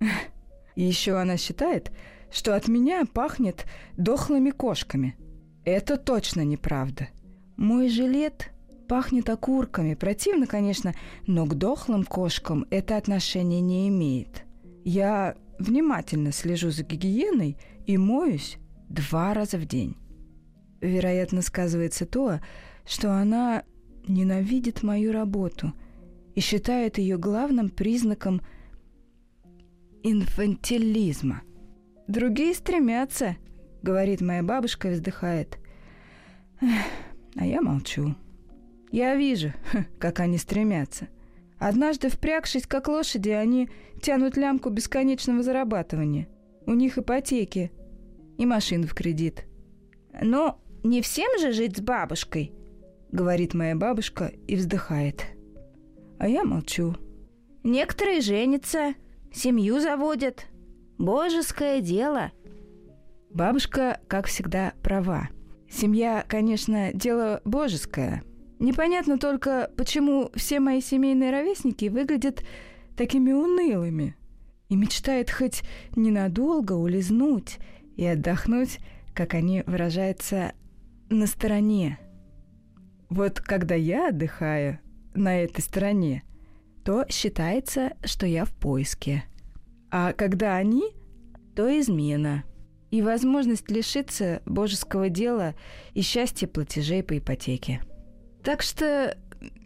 И 0.76 0.82
еще 0.82 1.14
она 1.14 1.36
считает, 1.36 1.90
что 2.30 2.54
от 2.54 2.68
меня 2.68 3.04
пахнет 3.04 3.66
дохлыми 3.96 4.50
кошками. 4.50 5.16
Это 5.64 5.96
точно 5.96 6.42
неправда. 6.42 7.08
Мой 7.56 7.88
жилет 7.88 8.50
пахнет 8.88 9.28
окурками. 9.28 9.94
Противно, 9.94 10.46
конечно, 10.46 10.94
но 11.26 11.44
к 11.46 11.54
дохлым 11.54 12.04
кошкам 12.04 12.66
это 12.70 12.96
отношение 12.96 13.60
не 13.60 13.88
имеет. 13.88 14.44
Я 14.84 15.36
внимательно 15.58 16.32
слежу 16.32 16.70
за 16.70 16.84
гигиеной 16.84 17.58
и 17.86 17.98
моюсь 17.98 18.58
два 18.88 19.34
раза 19.34 19.58
в 19.58 19.66
день. 19.66 19.96
Вероятно, 20.80 21.42
сказывается 21.42 22.06
то, 22.06 22.40
что 22.86 23.12
она 23.12 23.64
ненавидит 24.06 24.82
мою 24.82 25.12
работу 25.12 25.72
и 26.34 26.40
считает 26.40 26.98
ее 26.98 27.18
главным 27.18 27.68
признаком 27.68 28.40
инфантилизма. 30.02 31.42
Другие 32.08 32.54
стремятся, 32.54 33.36
говорит 33.82 34.22
моя 34.22 34.42
бабушка 34.42 34.88
и 34.88 34.94
вздыхает. 34.94 35.58
А 37.36 37.44
я 37.44 37.60
молчу. 37.60 38.14
Я 38.90 39.14
вижу, 39.14 39.52
как 39.98 40.20
они 40.20 40.38
стремятся. 40.38 41.08
Однажды 41.58 42.08
впрягшись 42.08 42.66
как 42.66 42.88
лошади, 42.88 43.28
они 43.28 43.68
тянут 44.00 44.38
лямку 44.38 44.70
бесконечного 44.70 45.42
зарабатывания. 45.42 46.28
У 46.64 46.72
них 46.72 46.96
ипотеки 46.96 47.70
и 48.38 48.46
машины 48.46 48.86
в 48.86 48.94
кредит. 48.94 49.44
Но 50.18 50.58
не 50.82 51.02
всем 51.02 51.28
же 51.38 51.52
жить 51.52 51.76
с 51.76 51.80
бабушкой, 51.80 52.52
говорит 53.12 53.52
моя 53.52 53.76
бабушка 53.76 54.32
и 54.46 54.56
вздыхает. 54.56 55.26
А 56.18 56.26
я 56.26 56.44
молчу. 56.44 56.96
Некоторые 57.64 58.22
женятся, 58.22 58.94
семью 59.30 59.78
заводят. 59.80 60.46
Божеское 60.98 61.80
дело. 61.80 62.32
Бабушка, 63.30 64.00
как 64.08 64.26
всегда, 64.26 64.72
права. 64.82 65.28
Семья, 65.70 66.24
конечно, 66.26 66.92
дело 66.92 67.40
божеское. 67.44 68.24
Непонятно 68.58 69.16
только, 69.16 69.70
почему 69.76 70.30
все 70.34 70.58
мои 70.58 70.80
семейные 70.80 71.30
ровесники 71.30 71.88
выглядят 71.88 72.42
такими 72.96 73.32
унылыми 73.32 74.16
и 74.68 74.74
мечтают 74.74 75.30
хоть 75.30 75.62
ненадолго 75.94 76.72
улизнуть 76.72 77.58
и 77.96 78.04
отдохнуть, 78.04 78.80
как 79.14 79.34
они 79.34 79.62
выражаются, 79.66 80.52
на 81.10 81.26
стороне. 81.26 81.98
Вот 83.08 83.40
когда 83.40 83.74
я 83.74 84.08
отдыхаю 84.08 84.80
на 85.14 85.42
этой 85.42 85.60
стороне, 85.60 86.24
то 86.84 87.06
считается, 87.08 87.92
что 88.04 88.26
я 88.26 88.44
в 88.44 88.52
поиске. 88.52 89.24
А 89.90 90.12
когда 90.12 90.56
они, 90.56 90.92
то 91.54 91.68
измена. 91.80 92.44
И 92.90 93.02
возможность 93.02 93.70
лишиться 93.70 94.40
божеского 94.46 95.10
дела 95.10 95.54
и 95.92 96.00
счастья 96.00 96.46
платежей 96.46 97.02
по 97.02 97.18
ипотеке. 97.18 97.82
Так 98.42 98.62
что 98.62 99.16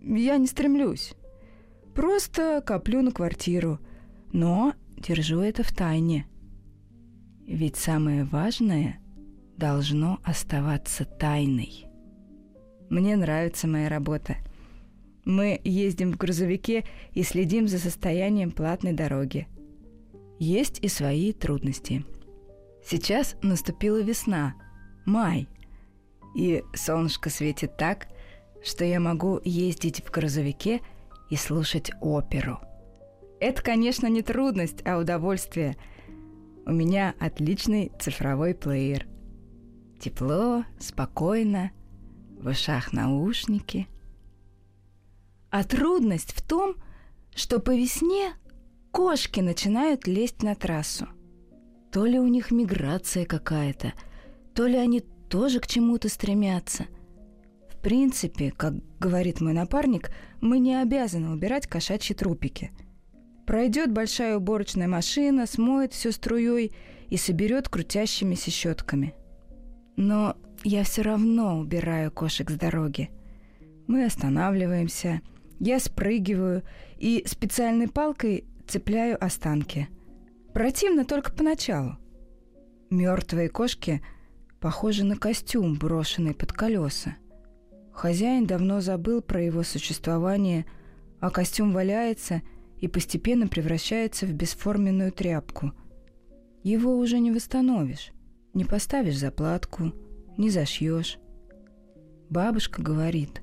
я 0.03 0.39
не 0.39 0.47
стремлюсь. 0.47 1.15
Просто 1.95 2.63
коплю 2.65 3.03
на 3.03 3.13
квартиру. 3.13 3.79
Но 4.33 4.75
держу 4.97 5.41
это 5.41 5.63
в 5.63 5.73
тайне. 5.73 6.27
Ведь 7.47 7.77
самое 7.77 8.25
важное 8.25 8.99
должно 9.57 10.19
оставаться 10.25 11.05
тайной. 11.05 11.87
Мне 12.89 13.17
нравится 13.17 13.69
моя 13.69 13.89
работа. 13.89 14.37
Мы 15.25 15.61
ездим 15.63 16.13
в 16.13 16.17
грузовике 16.17 16.85
и 17.13 17.23
следим 17.23 17.69
за 17.69 17.79
состоянием 17.79 18.51
платной 18.51 18.93
дороги. 18.93 19.47
Есть 20.45 20.81
и 20.81 20.89
свои 20.89 21.33
трудности. 21.33 22.05
Сейчас 22.85 23.37
наступила 23.43 24.03
весна, 24.03 24.57
май, 25.07 25.47
и 26.35 26.65
солнышко 26.75 27.31
светит 27.31 27.77
так, 27.77 28.09
что 28.61 28.85
я 28.85 28.99
могу 28.99 29.41
ездить 29.45 30.05
в 30.05 30.11
грузовике 30.11 30.81
и 31.31 31.37
слушать 31.37 31.93
оперу. 32.01 32.59
Это, 33.39 33.63
конечно, 33.63 34.09
не 34.09 34.23
трудность, 34.23 34.85
а 34.85 34.99
удовольствие. 34.99 35.77
У 36.67 36.73
меня 36.73 37.15
отличный 37.21 37.93
цифровой 38.01 38.57
плеер. 38.57 39.07
Тепло, 40.01 40.65
спокойно, 40.81 41.71
в 42.41 42.49
ушах 42.49 42.93
наушники. 42.93 43.87
А 45.51 45.63
трудность 45.63 46.33
в 46.33 46.43
том, 46.43 46.75
что 47.33 47.61
по 47.61 47.71
весне 47.71 48.35
кошки 48.93 49.41
начинают 49.41 50.07
лезть 50.07 50.43
на 50.43 50.55
трассу. 50.55 51.09
То 51.91 52.07
ли 52.07 52.19
у 52.19 52.27
них 52.29 52.53
миграция 52.53 53.27
какая-то, 53.27 53.93
то 54.55 54.67
ли 54.67 54.77
они 54.77 55.01
тоже 55.29 55.59
к 55.61 55.67
чему-то 55.67 56.09
стремятся. 56.09 56.87
В 57.69 57.83
принципе, 57.83 58.53
как 58.53 58.75
говорит 59.01 59.41
мой 59.41 59.53
напарник, 59.53 60.13
мы 60.41 60.61
не 60.61 60.81
обязаны 60.81 61.31
убирать 61.31 61.67
кошачьи 61.67 62.15
трупики. 62.15 62.71
Пройдет 63.47 63.91
большая 63.91 64.37
уборочная 64.37 64.87
машина, 64.87 65.47
смоет 65.47 65.93
все 65.93 66.13
струей 66.13 66.73
и 67.09 67.17
соберет 67.17 67.69
крутящимися 67.69 68.53
щетками– 68.53 69.15
но 69.97 70.37
я 70.65 70.85
все 70.85 71.03
равно 71.03 71.59
убираю 71.59 72.11
кошек 72.11 72.51
с 72.51 72.55
дороги. 72.55 73.11
Мы 73.87 74.05
останавливаемся, 74.05 75.21
я 75.59 75.79
спрыгиваю 75.79 76.63
и 76.99 77.25
специальной 77.27 77.89
палкой 77.89 78.45
цепляю 78.73 79.23
останки. 79.23 79.89
Противно 80.55 81.05
только 81.05 81.31
поначалу. 81.31 81.99
Мертвые 82.89 83.51
кошки 83.51 84.03
похожи 84.61 85.05
на 85.05 85.17
костюм, 85.17 85.77
брошенный 85.77 86.35
под 86.35 86.53
колеса. 86.53 87.17
Хозяин 87.93 88.47
давно 88.47 88.81
забыл 88.81 89.21
про 89.21 89.43
его 89.43 89.63
существование, 89.63 90.65
а 91.21 91.29
костюм 91.29 91.75
валяется 91.75 92.41
и 92.79 92.89
постепенно 92.89 93.47
превращается 93.47 94.25
в 94.25 94.33
бесформенную 94.33 95.13
тряпку. 95.13 95.73
Его 96.63 96.97
уже 96.97 97.19
не 97.19 97.31
восстановишь. 97.31 98.13
Не 98.55 98.65
поставишь 98.65 99.19
заплатку, 99.19 99.93
не 100.39 100.49
зашьешь. 100.49 101.19
Бабушка 102.31 102.81
говорит, 102.81 103.43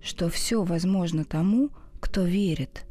что 0.00 0.28
все 0.28 0.62
возможно 0.62 1.24
тому, 1.24 1.70
кто 1.98 2.22
верит. 2.22 2.86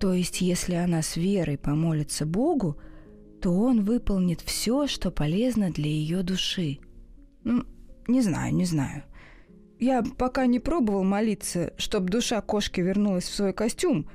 То 0.00 0.14
есть, 0.14 0.40
если 0.40 0.74
она 0.74 1.02
с 1.02 1.16
верой 1.16 1.58
помолится 1.58 2.24
Богу, 2.24 2.78
то 3.42 3.52
он 3.52 3.84
выполнит 3.84 4.40
все, 4.40 4.86
что 4.86 5.10
полезно 5.10 5.70
для 5.70 5.90
ее 5.90 6.22
души. 6.22 6.78
Ну, 7.44 7.64
не 8.08 8.22
знаю, 8.22 8.54
не 8.54 8.64
знаю. 8.64 9.04
Я 9.78 10.02
пока 10.02 10.46
не 10.46 10.58
пробовал 10.58 11.04
молиться, 11.04 11.74
чтобы 11.76 12.08
душа 12.08 12.40
кошки 12.40 12.80
вернулась 12.80 13.24
в 13.24 13.34
свой 13.34 13.52
костюм, 13.52 14.08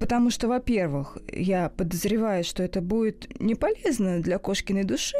потому 0.00 0.30
что, 0.30 0.48
во-первых, 0.48 1.18
я 1.32 1.68
подозреваю, 1.68 2.42
что 2.42 2.64
это 2.64 2.80
будет 2.80 3.40
не 3.40 3.54
полезно 3.54 4.20
для 4.20 4.38
кошкиной 4.38 4.82
души, 4.84 5.16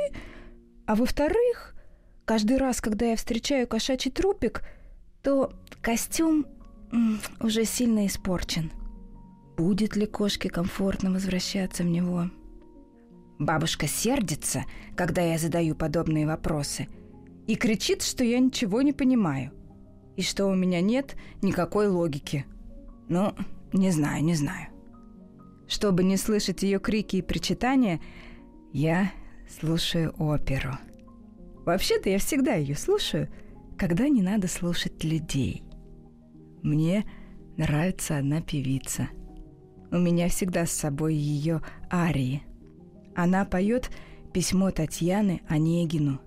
а 0.85 0.97
во-вторых, 0.97 1.77
каждый 2.25 2.57
раз, 2.57 2.81
когда 2.81 3.07
я 3.07 3.17
встречаю 3.17 3.69
кошачий 3.69 4.11
трупик, 4.11 4.63
то 5.23 5.53
костюм 5.81 6.47
уже 7.41 7.65
сильно 7.65 8.07
испорчен. 8.07 8.73
Будет 9.57 9.97
ли 9.97 10.07
кошке 10.07 10.49
комфортно 10.49 11.11
возвращаться 11.11 11.83
в 11.83 11.87
него? 11.87 12.31
Бабушка 13.39 13.87
сердится, 13.87 14.65
когда 14.97 15.23
я 15.23 15.37
задаю 15.37 15.75
подобные 15.75 16.27
вопросы, 16.27 16.89
и 17.47 17.57
кричит, 17.57 18.03
что 18.03 18.25
я 18.25 18.39
ничего 18.39 18.83
не 18.83 18.93
понимаю, 18.93 19.51
и 20.17 20.23
что 20.23 20.47
у 20.47 20.55
меня 20.55 20.81
нет 20.81 21.17
никакой 21.43 21.89
логики. 21.89 22.47
Ну, 23.09 23.35
не 23.73 23.91
знаю, 23.91 24.25
не 24.25 24.35
знаю. 24.35 24.69
Чтобы 25.67 26.05
не 26.05 26.17
слышать 26.17 26.63
ее 26.63 26.79
крики 26.79 27.17
и 27.17 27.23
причитания, 27.23 28.01
я 28.73 29.11
слушаю 29.61 30.15
оперу. 30.19 30.79
Вообще-то 31.65 32.11
я 32.11 32.19
всегда 32.19 32.55
ее 32.55 32.77
слушаю, 32.77 33.29
когда 33.77 34.09
не 34.09 34.23
надо 34.23 34.49
слушать 34.49 35.03
людей. 35.05 35.63
Мне 36.63 37.05
нравится 37.57 38.19
одна 38.19 38.41
певица. 38.41 39.09
У 39.93 39.99
меня 39.99 40.31
всегда 40.31 40.65
с 40.65 40.73
собой 40.73 41.15
ее 41.15 41.61
арии. 41.93 42.43
Она 43.15 43.45
поет 43.45 43.91
письмо 44.33 44.71
Татьяны 44.71 45.43
Онегину. 45.49 46.19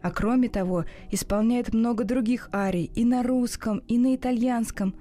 А 0.00 0.12
кроме 0.12 0.48
того, 0.48 0.84
исполняет 1.10 1.74
много 1.74 2.04
других 2.04 2.48
арий 2.52 2.84
и 2.84 3.04
на 3.04 3.24
русском, 3.24 3.78
и 3.88 3.98
на 3.98 4.14
итальянском. 4.14 4.94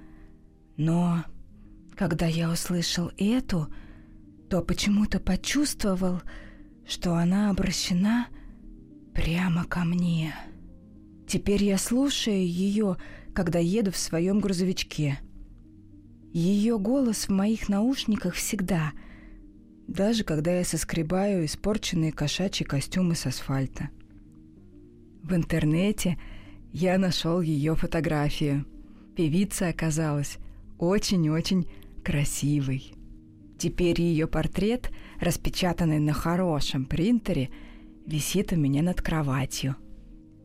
Но 0.77 1.23
когда 1.95 2.25
я 2.25 2.49
услышал 2.49 3.11
эту, 3.17 3.71
то 4.49 4.63
почему-то 4.63 5.19
почувствовал, 5.19 6.21
что 6.87 7.13
она 7.13 7.51
обращена 7.51 8.29
прямо 9.13 9.63
ко 9.65 9.81
мне. 9.81 10.33
Теперь 11.27 11.63
я 11.63 11.77
слушаю 11.77 12.43
ее, 12.43 12.97
когда 13.35 13.59
еду 13.59 13.91
в 13.91 13.97
своем 13.97 14.39
грузовичке. 14.39 15.19
Ее 16.33 16.79
голос 16.79 17.27
в 17.27 17.31
моих 17.31 17.67
наушниках 17.67 18.35
всегда, 18.35 18.93
даже 19.87 20.23
когда 20.23 20.51
я 20.51 20.63
соскребаю 20.63 21.45
испорченные 21.45 22.13
кошачьи 22.13 22.65
костюмы 22.65 23.15
с 23.15 23.25
асфальта. 23.25 23.89
В 25.23 25.33
интернете 25.33 26.17
я 26.71 26.97
нашел 26.97 27.41
ее 27.41 27.75
фотографию. 27.75 28.65
Певица 29.15 29.67
оказалась 29.67 30.37
очень-очень 30.79 31.67
красивой. 32.01 32.93
Теперь 33.59 34.01
ее 34.01 34.25
портрет, 34.25 34.89
распечатанный 35.19 35.99
на 35.99 36.13
хорошем 36.13 36.85
принтере, 36.85 37.49
висит 38.05 38.53
у 38.53 38.55
меня 38.55 38.81
над 38.81 39.01
кроватью. 39.01 39.75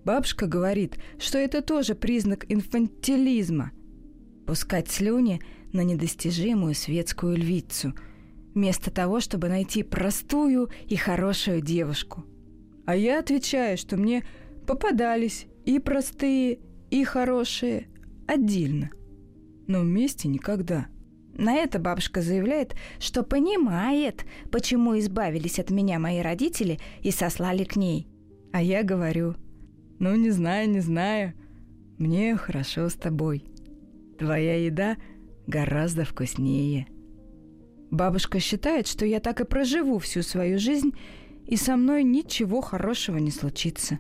Бабушка 0.04 0.46
говорит, 0.46 0.98
что 1.18 1.38
это 1.38 1.62
тоже 1.62 1.94
признак 1.94 2.44
инфантилизма. 2.48 3.70
Пускать 4.46 4.90
слюни 4.90 5.40
на 5.72 5.82
недостижимую 5.82 6.74
светскую 6.74 7.36
львицу, 7.36 7.94
вместо 8.54 8.90
того, 8.90 9.20
чтобы 9.20 9.48
найти 9.48 9.82
простую 9.82 10.70
и 10.86 10.96
хорошую 10.96 11.60
девушку. 11.60 12.24
А 12.86 12.96
я 12.96 13.18
отвечаю, 13.18 13.76
что 13.76 13.96
мне 13.96 14.24
попадались 14.66 15.46
и 15.64 15.78
простые, 15.78 16.60
и 16.90 17.04
хорошие 17.04 17.88
отдельно, 18.26 18.90
но 19.66 19.80
вместе 19.80 20.28
никогда. 20.28 20.86
На 21.34 21.56
это 21.56 21.78
бабушка 21.78 22.22
заявляет, 22.22 22.74
что 22.98 23.22
понимает, 23.22 24.24
почему 24.50 24.98
избавились 24.98 25.58
от 25.58 25.70
меня 25.70 25.98
мои 25.98 26.20
родители 26.20 26.78
и 27.02 27.10
сослали 27.10 27.64
к 27.64 27.76
ней. 27.76 28.08
А 28.52 28.62
я 28.62 28.82
говорю, 28.82 29.34
ну 29.98 30.14
не 30.14 30.30
знаю, 30.30 30.70
не 30.70 30.80
знаю, 30.80 31.34
мне 31.98 32.36
хорошо 32.36 32.88
с 32.88 32.94
тобой. 32.94 33.44
Твоя 34.18 34.64
еда 34.64 34.96
гораздо 35.46 36.04
вкуснее. 36.04 36.86
Бабушка 37.90 38.40
считает, 38.40 38.86
что 38.86 39.06
я 39.06 39.20
так 39.20 39.40
и 39.40 39.44
проживу 39.44 39.98
всю 39.98 40.22
свою 40.22 40.58
жизнь, 40.58 40.92
и 41.44 41.56
со 41.56 41.76
мной 41.76 42.02
ничего 42.02 42.60
хорошего 42.60 43.18
не 43.18 43.30
случится. 43.30 43.98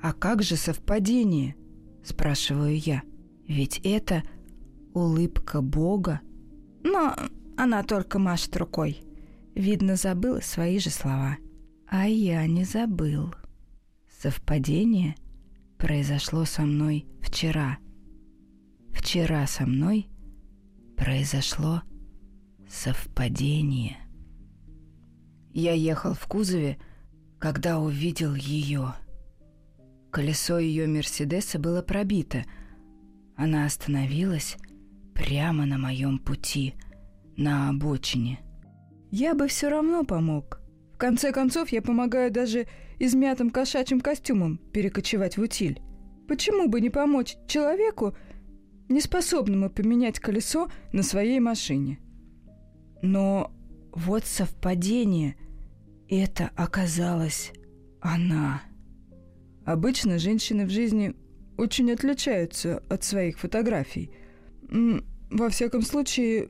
«А 0.00 0.12
как 0.12 0.42
же 0.42 0.56
совпадение?»– 0.56 1.56
спрашиваю 2.04 2.78
я. 2.78 3.02
«Ведь 3.46 3.80
это 3.84 4.22
улыбка 4.94 5.60
Бога». 5.60 6.20
Но 6.82 7.14
она 7.56 7.82
только 7.82 8.18
машет 8.18 8.56
рукой. 8.56 9.02
Видно, 9.54 9.96
забыла 9.96 10.40
свои 10.40 10.78
же 10.78 10.90
слова. 10.90 11.36
А 11.86 12.06
я 12.06 12.46
не 12.46 12.64
забыл. 12.64 13.34
Совпадение 14.22 15.16
произошло 15.76 16.44
со 16.44 16.62
мной 16.62 17.06
вчера. 17.20 17.78
Вчера 18.92 19.46
со 19.46 19.66
мной 19.66 20.09
произошло 21.00 21.82
совпадение. 22.68 23.96
Я 25.52 25.72
ехал 25.72 26.14
в 26.14 26.26
кузове, 26.28 26.78
когда 27.40 27.80
увидел 27.80 28.34
ее– 28.36 28.94
Колесо 30.10 30.58
ее 30.58 30.88
Мерседеса 30.88 31.58
было 31.60 31.82
пробито. 31.82 32.44
Она 33.36 33.64
остановилась 33.64 34.56
прямо 35.14 35.66
на 35.66 35.78
моем 35.78 36.18
пути, 36.18 36.74
на 37.36 37.68
обочине. 37.68 38.40
Я 39.12 39.34
бы 39.34 39.46
все 39.46 39.68
равно 39.68 40.04
помог. 40.04 40.60
В 40.92 40.98
конце 40.98 41.32
концов, 41.32 41.70
я 41.70 41.80
помогаю 41.80 42.32
даже 42.32 42.66
измятым 42.98 43.50
кошачьим 43.50 44.00
костюмом 44.00 44.58
перекочевать 44.72 45.36
в 45.36 45.42
утиль. 45.42 45.80
Почему 46.26 46.68
бы 46.68 46.80
не 46.80 46.90
помочь 46.90 47.36
человеку, 47.46 48.16
неспособному 48.90 49.70
поменять 49.70 50.18
колесо 50.18 50.68
на 50.92 51.02
своей 51.02 51.40
машине? 51.40 51.98
Но 53.02 53.52
вот 53.92 54.24
совпадение. 54.24 55.36
Это 56.08 56.50
оказалась 56.56 57.52
она. 58.00 58.62
Обычно 59.64 60.18
женщины 60.18 60.66
в 60.66 60.70
жизни 60.70 61.14
очень 61.56 61.92
отличаются 61.92 62.82
от 62.88 63.04
своих 63.04 63.38
фотографий. 63.38 64.10
Во 65.30 65.48
всяком 65.48 65.82
случае, 65.82 66.48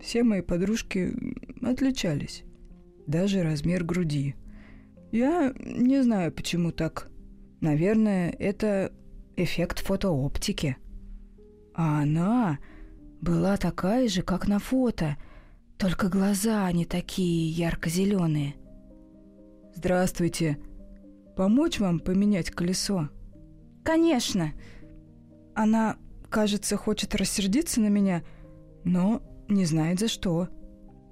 все 0.00 0.22
мои 0.24 0.42
подружки 0.42 1.14
отличались. 1.62 2.42
Даже 3.06 3.42
размер 3.42 3.84
груди. 3.84 4.34
Я 5.10 5.54
не 5.58 6.02
знаю, 6.02 6.32
почему 6.32 6.72
так. 6.72 7.10
Наверное, 7.60 8.30
это 8.30 8.92
эффект 9.36 9.78
фотооптики. 9.78 10.76
А 11.74 12.02
она 12.02 12.58
была 13.20 13.56
такая 13.56 14.08
же, 14.08 14.22
как 14.22 14.48
на 14.48 14.58
фото, 14.58 15.16
только 15.78 16.08
глаза 16.08 16.70
не 16.72 16.84
такие 16.84 17.48
ярко-зеленые. 17.50 18.54
«Здравствуйте», 19.74 20.58
Помочь 21.36 21.80
вам 21.80 21.98
поменять 21.98 22.50
колесо? 22.50 23.08
Конечно. 23.82 24.52
Она, 25.54 25.96
кажется, 26.28 26.76
хочет 26.76 27.14
рассердиться 27.14 27.80
на 27.80 27.88
меня, 27.88 28.22
но 28.84 29.22
не 29.48 29.64
знает 29.64 29.98
за 29.98 30.08
что. 30.08 30.48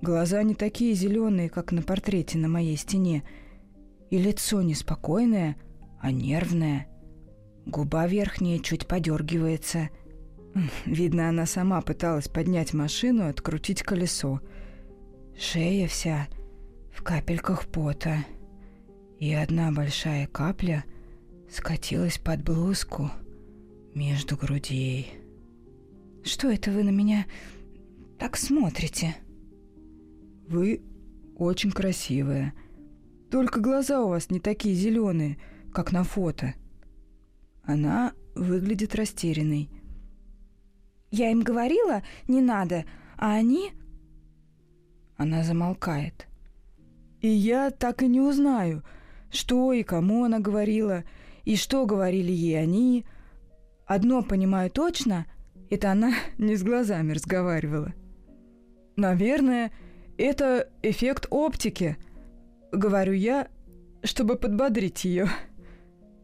Глаза 0.02 0.42
не 0.42 0.54
такие 0.54 0.94
зеленые, 0.94 1.48
как 1.48 1.72
на 1.72 1.82
портрете 1.82 2.38
на 2.38 2.48
моей 2.48 2.76
стене. 2.76 3.22
И 4.10 4.18
лицо 4.18 4.60
неспокойное, 4.60 5.56
а 6.00 6.12
нервное. 6.12 6.86
Губа 7.64 8.06
верхняя 8.06 8.58
чуть 8.58 8.86
подергивается. 8.86 9.88
Видно, 10.86 11.28
она 11.28 11.46
сама 11.46 11.80
пыталась 11.80 12.28
поднять 12.28 12.74
машину 12.74 13.26
и 13.26 13.30
открутить 13.30 13.82
колесо. 13.82 14.40
Шея 15.38 15.86
вся 15.86 16.28
в 16.92 17.02
капельках 17.02 17.66
пота 17.66 18.24
и 19.18 19.32
одна 19.32 19.70
большая 19.70 20.26
капля 20.26 20.84
скатилась 21.50 22.18
под 22.18 22.42
блузку 22.42 23.10
между 23.94 24.36
грудей. 24.36 25.12
«Что 26.22 26.50
это 26.50 26.70
вы 26.70 26.84
на 26.84 26.90
меня 26.90 27.26
так 28.18 28.36
смотрите?» 28.36 29.16
«Вы 30.48 30.82
очень 31.36 31.70
красивая. 31.70 32.54
Только 33.30 33.60
глаза 33.60 34.02
у 34.02 34.08
вас 34.08 34.30
не 34.30 34.40
такие 34.40 34.74
зеленые, 34.74 35.38
как 35.72 35.92
на 35.92 36.04
фото». 36.04 36.54
Она 37.62 38.12
выглядит 38.34 38.94
растерянной. 38.94 39.70
«Я 41.10 41.30
им 41.30 41.42
говорила, 41.42 42.02
не 42.28 42.40
надо, 42.40 42.84
а 43.16 43.34
они...» 43.34 43.72
Она 45.16 45.42
замолкает. 45.42 46.26
«И 47.20 47.28
я 47.28 47.70
так 47.70 48.02
и 48.02 48.08
не 48.08 48.20
узнаю, 48.20 48.82
что 49.30 49.72
и 49.72 49.82
кому 49.82 50.24
она 50.24 50.38
говорила, 50.38 51.04
и 51.44 51.56
что 51.56 51.86
говорили 51.86 52.32
ей 52.32 52.60
они. 52.60 53.04
Одно 53.86 54.22
понимаю 54.22 54.70
точно, 54.70 55.26
это 55.68 55.92
она 55.92 56.12
не 56.38 56.56
с 56.56 56.62
глазами 56.62 57.12
разговаривала. 57.12 57.94
Наверное, 58.96 59.72
это 60.18 60.68
эффект 60.82 61.26
оптики, 61.30 61.96
говорю 62.72 63.14
я, 63.14 63.48
чтобы 64.02 64.36
подбодрить 64.36 65.04
ее. 65.04 65.28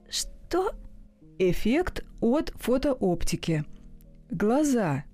Что? 0.08 0.72
Эффект 1.38 2.04
от 2.20 2.52
фотооптики. 2.56 3.64
Глаза. 4.30 5.04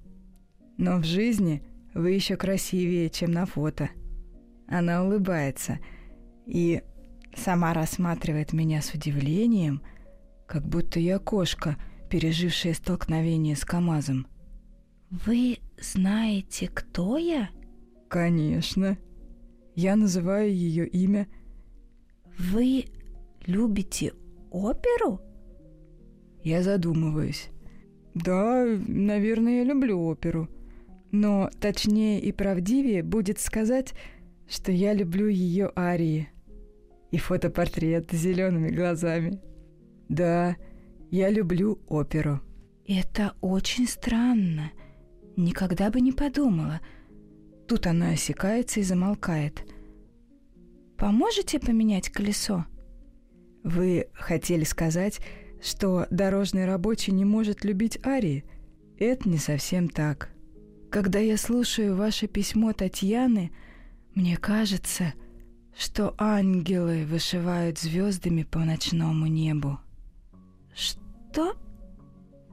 Но 0.78 0.98
в 0.98 1.04
жизни 1.04 1.62
вы 1.94 2.12
еще 2.12 2.36
красивее, 2.36 3.10
чем 3.10 3.32
на 3.32 3.46
фото. 3.46 3.90
Она 4.68 5.04
улыбается. 5.04 5.78
И 6.46 6.82
Сама 7.34 7.72
рассматривает 7.72 8.52
меня 8.52 8.82
с 8.82 8.92
удивлением, 8.92 9.82
как 10.46 10.66
будто 10.66 11.00
я 11.00 11.18
кошка, 11.18 11.76
пережившая 12.10 12.74
столкновение 12.74 13.56
с 13.56 13.64
КамАЗом. 13.64 14.26
«Вы 15.10 15.58
знаете, 15.80 16.68
кто 16.68 17.16
я?» 17.16 17.50
«Конечно. 18.08 18.98
Я 19.74 19.96
называю 19.96 20.54
ее 20.54 20.86
имя». 20.86 21.26
«Вы 22.38 22.86
любите 23.46 24.12
оперу?» 24.50 25.20
Я 26.42 26.62
задумываюсь. 26.62 27.48
«Да, 28.14 28.64
наверное, 28.86 29.58
я 29.58 29.64
люблю 29.64 30.00
оперу. 30.04 30.48
Но 31.10 31.50
точнее 31.60 32.20
и 32.20 32.32
правдивее 32.32 33.02
будет 33.02 33.38
сказать, 33.38 33.94
что 34.48 34.72
я 34.72 34.94
люблю 34.94 35.28
ее 35.28 35.70
арии 35.76 36.28
и 37.10 37.18
фотопортрет 37.18 38.10
с 38.10 38.16
зелеными 38.16 38.70
глазами. 38.70 39.40
Да, 40.08 40.56
я 41.10 41.30
люблю 41.30 41.78
оперу. 41.88 42.40
Это 42.86 43.34
очень 43.40 43.86
странно. 43.86 44.72
Никогда 45.36 45.90
бы 45.90 46.00
не 46.00 46.12
подумала. 46.12 46.80
Тут 47.68 47.86
она 47.86 48.10
осекается 48.10 48.80
и 48.80 48.82
замолкает. 48.82 49.64
Поможете 50.96 51.58
поменять 51.58 52.10
колесо? 52.10 52.64
Вы 53.62 54.08
хотели 54.14 54.64
сказать, 54.64 55.20
что 55.62 56.06
дорожный 56.10 56.66
рабочий 56.66 57.12
не 57.12 57.24
может 57.24 57.64
любить 57.64 58.04
арии? 58.04 58.44
Это 58.98 59.28
не 59.28 59.38
совсем 59.38 59.88
так. 59.88 60.28
Когда 60.90 61.20
я 61.20 61.36
слушаю 61.36 61.96
ваше 61.96 62.26
письмо 62.26 62.72
Татьяны, 62.72 63.52
мне 64.14 64.36
кажется, 64.36 65.14
что 65.76 66.14
ангелы 66.18 67.06
вышивают 67.06 67.78
звездами 67.78 68.42
по 68.42 68.58
ночному 68.58 69.26
небу. 69.26 69.78
Что? 70.74 71.54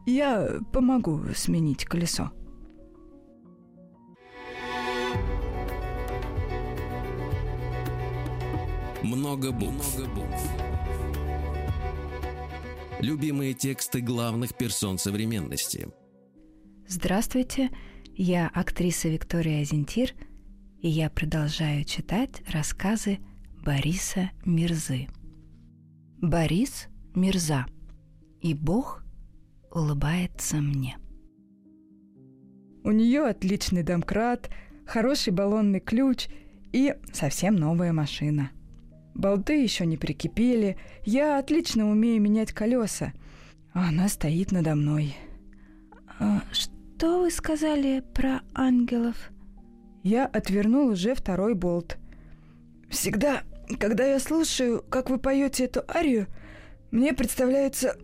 Я 0.06 0.60
помогу 0.72 1.22
сменить 1.36 1.86
колесо. 1.86 2.32
Много 9.04 9.52
букв. 9.52 9.98
Много 9.98 10.14
букв. 10.14 10.69
Любимые 13.00 13.54
тексты 13.54 14.02
главных 14.02 14.58
персон 14.58 14.98
современности. 14.98 15.88
Здравствуйте, 16.86 17.70
я 18.14 18.50
актриса 18.54 19.08
Виктория 19.08 19.62
Азентир, 19.62 20.14
и 20.82 20.90
я 20.90 21.10
продолжаю 21.10 21.86
читать 21.86 22.42
рассказы 22.52 23.20
Бориса 23.64 24.32
Мирзы. 24.44 25.08
Борис 26.22 26.88
Мирза. 27.16 27.68
И 28.42 28.54
Бог 28.54 29.02
улыбается 29.72 30.58
мне. 30.58 30.98
У 32.84 32.92
нее 32.92 33.28
отличный 33.28 33.84
домкрат, 33.84 34.50
хороший 34.86 35.32
баллонный 35.32 35.80
ключ 35.80 36.28
и 36.74 36.94
совсем 37.14 37.56
новая 37.56 37.94
машина. 37.94 38.52
Болты 39.20 39.62
еще 39.62 39.86
не 39.86 39.98
прикипели, 39.98 40.78
я 41.04 41.40
отлично 41.40 41.90
умею 41.92 42.22
менять 42.22 42.54
колеса, 42.54 43.12
а 43.74 43.90
она 43.90 44.08
стоит 44.08 44.54
надо 44.54 44.76
мной. 44.76 45.14
А, 46.22 46.42
что 46.54 47.20
вы 47.20 47.30
сказали 47.30 48.02
про 48.14 48.44
ангелов? 48.54 49.32
Я 50.04 50.26
отвернул 50.26 50.88
уже 50.88 51.16
второй 51.16 51.54
болт. 51.54 51.98
Всегда, 52.90 53.44
когда 53.78 54.06
я 54.06 54.20
слушаю, 54.20 54.86
как 54.90 55.10
вы 55.10 55.20
поете 55.20 55.66
эту 55.66 55.84
арию, 55.90 56.28
мне 56.90 57.12
представляются 57.12 57.98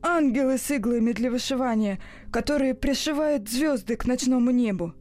ангелы 0.00 0.56
с 0.56 0.70
иглами 0.70 1.12
для 1.12 1.30
вышивания, 1.30 1.98
которые 2.30 2.72
пришивают 2.72 3.46
звезды 3.46 3.96
к 3.96 4.06
ночному 4.06 4.50
небу. 4.50 4.94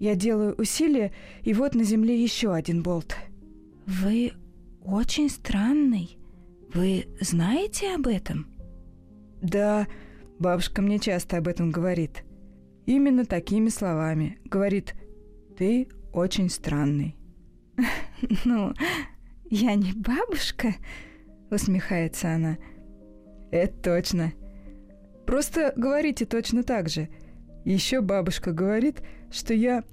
Я 0.00 0.14
делаю 0.16 0.54
усилие, 0.56 1.14
и 1.44 1.54
вот 1.54 1.74
на 1.74 1.84
земле 1.84 2.22
еще 2.22 2.52
один 2.52 2.82
болт. 2.82 3.16
Вы 3.86 4.34
очень 4.88 5.28
странный. 5.28 6.18
Вы 6.72 7.06
знаете 7.20 7.94
об 7.94 8.06
этом? 8.06 8.46
Да, 9.42 9.86
бабушка 10.38 10.82
мне 10.82 10.98
часто 10.98 11.38
об 11.38 11.48
этом 11.48 11.70
говорит. 11.70 12.24
Именно 12.86 13.24
такими 13.26 13.68
словами. 13.68 14.38
Говорит, 14.44 14.94
ты 15.56 15.88
очень 16.12 16.48
странный. 16.48 17.16
Ну, 18.44 18.74
я 19.48 19.76
не 19.76 19.92
бабушка, 19.92 20.74
усмехается 21.52 22.34
она. 22.34 22.58
Это 23.52 23.80
точно. 23.80 24.32
Просто 25.24 25.72
говорите 25.76 26.26
точно 26.26 26.64
так 26.64 26.88
же. 26.88 27.08
Еще 27.64 28.00
бабушка 28.00 28.50
говорит, 28.50 29.02
что 29.30 29.54
я 29.54 29.84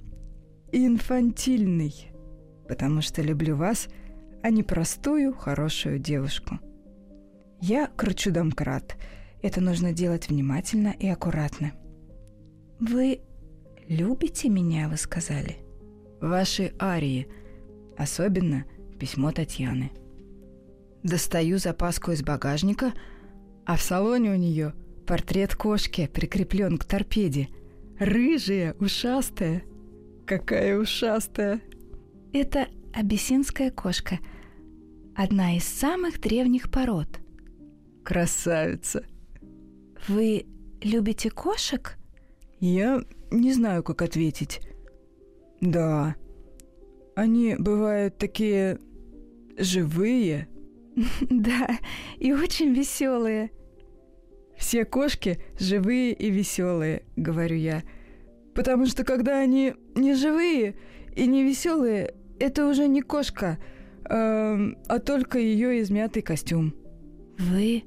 инфантильный, 0.72 1.94
потому 2.68 3.02
что 3.02 3.22
люблю 3.22 3.56
вас, 3.56 3.90
а 4.46 4.52
не 4.52 4.62
простую, 4.62 5.34
хорошую 5.34 5.98
девушку. 5.98 6.60
Я 7.62 7.88
кручу 7.88 8.32
домкрат. 8.32 8.96
Это 9.42 9.60
нужно 9.60 9.92
делать 9.92 10.30
внимательно 10.30 10.94
и 11.00 11.08
аккуратно. 11.08 11.74
Вы 12.80 13.22
любите 13.88 14.50
меня, 14.50 14.88
вы 14.88 14.98
сказали? 14.98 15.58
Ваши 16.22 16.74
арии, 16.80 17.28
особенно 17.98 18.66
письмо 19.00 19.32
Татьяны. 19.32 19.92
Достаю 21.02 21.58
запаску 21.58 22.12
из 22.12 22.22
багажника— 22.22 22.94
а 23.66 23.78
в 23.78 23.82
салоне 23.82 24.32
у 24.32 24.36
нее 24.36 24.74
портрет 25.08 25.56
кошки 25.56 26.08
прикреплен 26.08 26.78
к 26.78 26.86
торпеде. 26.86 27.50
Рыжая, 28.00 28.76
ушастая. 28.80 29.64
Какая 30.28 30.78
ушастая. 30.78 31.62
Это 32.32 32.68
абиссинская 32.94 33.72
кошка. 33.72 34.20
Одна 35.16 35.56
из 35.56 35.64
самых 35.64 36.20
древних 36.20 36.70
пород. 36.70 37.08
Красавица. 38.04 39.06
Вы 40.08 40.46
любите 40.82 41.30
кошек? 41.30 41.98
Я 42.60 43.02
не 43.32 43.54
знаю, 43.54 43.84
как 43.84 44.02
ответить. 44.02 44.62
Да. 45.62 46.16
Они 47.16 47.56
бывают 47.58 48.18
такие 48.18 48.80
живые, 49.58 50.50
Да, 51.30 51.68
и 52.18 52.34
очень 52.34 52.74
веселые. 52.74 53.52
Все 54.58 54.86
кошки 54.86 55.40
живые 55.60 56.14
и 56.14 56.30
веселые, 56.30 57.04
говорю 57.16 57.58
я. 57.58 57.84
Потому 58.54 58.86
что 58.86 59.04
когда 59.04 59.40
они 59.40 59.74
не 59.96 60.14
живые 60.14 60.76
и 61.16 61.28
не 61.28 61.44
веселые, 61.44 62.14
это 62.40 62.68
уже 62.68 62.88
не 62.88 63.02
кошка, 63.02 63.58
а, 64.10 64.58
а 64.88 65.00
только 65.00 65.40
ее 65.40 65.82
измятый 65.82 66.22
костюм. 66.22 66.74
Вы 67.38 67.84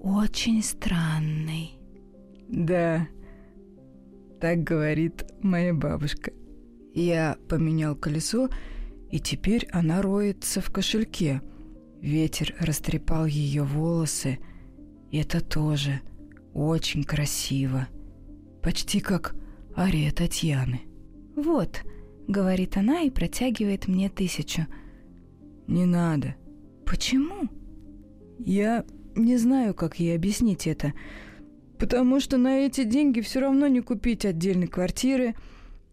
очень 0.00 0.62
странный. 0.62 1.78
Да, 2.48 3.06
так 4.40 4.62
говорит 4.62 5.24
моя 5.42 5.74
бабушка. 5.74 6.32
Я 6.94 7.36
поменял 7.48 7.94
колесо, 7.94 8.48
и 9.10 9.20
теперь 9.20 9.68
она 9.72 10.02
роется 10.02 10.60
в 10.60 10.70
кошельке– 10.70 11.42
Ветер 12.00 12.54
растрепал 12.60 13.26
ее 13.26 13.64
волосы, 13.64 14.38
это 15.10 15.40
тоже 15.40 16.00
очень 16.54 17.02
красиво. 17.02 17.88
Почти 18.62 19.00
как 19.00 19.34
ария 19.76 20.12
Татьяны. 20.12 20.82
«Вот»,— 21.34 21.82
говорит 22.28 22.76
она 22.76 23.02
и 23.02 23.10
протягивает 23.10 23.88
мне 23.88 24.08
тысячу. 24.08 24.66
«Не 25.68 25.86
надо». 25.86 26.34
«Почему?» 26.84 27.48
«Я 28.40 28.84
не 29.14 29.36
знаю, 29.36 29.74
как 29.74 30.00
ей 30.00 30.16
объяснить 30.16 30.66
это, 30.66 30.92
потому 31.78 32.18
что 32.18 32.36
на 32.38 32.66
эти 32.66 32.82
деньги 32.82 33.20
все 33.20 33.40
равно 33.40 33.68
не 33.68 33.80
купить 33.80 34.24
отдельной 34.24 34.66
квартиры, 34.66 35.36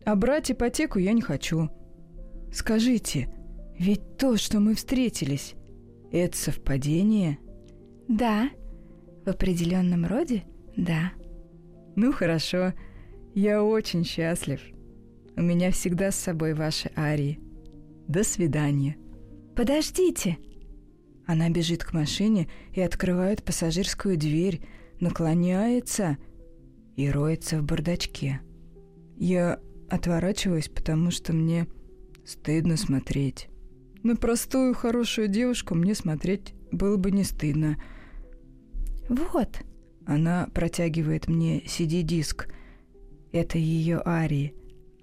а 0.06 0.16
брать 0.16 0.52
ипотеку 0.52 0.98
я 0.98 1.14
не 1.14 1.22
хочу. 1.22 1.70
Скажите, 2.52 3.30
ведь 3.78 4.18
то, 4.18 4.38
что 4.38 4.60
мы 4.60 4.76
встретились, 4.76 5.56
это 6.12 6.38
совпадение? 6.38 7.38
Да. 8.08 8.50
В 9.26 9.30
определенном 9.30 10.06
роде 10.06 10.44
да. 10.76 11.14
Ну 11.96 12.12
хорошо. 12.12 12.74
Я 13.34 13.64
очень 13.64 14.04
счастлив. 14.04 14.62
У 15.36 15.42
меня 15.42 15.72
всегда 15.72 16.12
с 16.12 16.16
собой 16.16 16.54
ваши 16.54 16.92
арии. 16.96 17.40
До 18.08 18.24
свидания. 18.24 18.98
Подождите. 19.56 20.38
Она 21.26 21.50
бежит 21.50 21.84
к 21.84 21.94
машине 21.94 22.50
и 22.74 22.82
открывает 22.82 23.44
пассажирскую 23.44 24.18
дверь, 24.18 24.62
наклоняется 25.00 26.18
и 26.96 27.10
роется 27.10 27.60
в 27.60 27.64
бардачке. 27.64 28.42
Я 29.18 29.60
отворачиваюсь, 29.90 30.68
потому 30.68 31.10
что 31.10 31.34
мне 31.34 31.68
стыдно 32.26 32.76
смотреть. 32.76 33.48
На 34.04 34.16
простую, 34.16 34.74
хорошую 34.74 35.30
девушку 35.30 35.74
мне 35.74 35.96
смотреть 35.96 36.54
было 36.72 36.98
бы 36.98 37.12
не 37.12 37.24
стыдно. 37.24 37.78
Вот. 39.10 39.62
Она 40.06 40.48
протягивает 40.54 41.28
мне 41.28 41.62
CD-диск. 41.62 42.50
Это 43.32 43.58
ее 43.58 44.02
арии. 44.06 44.54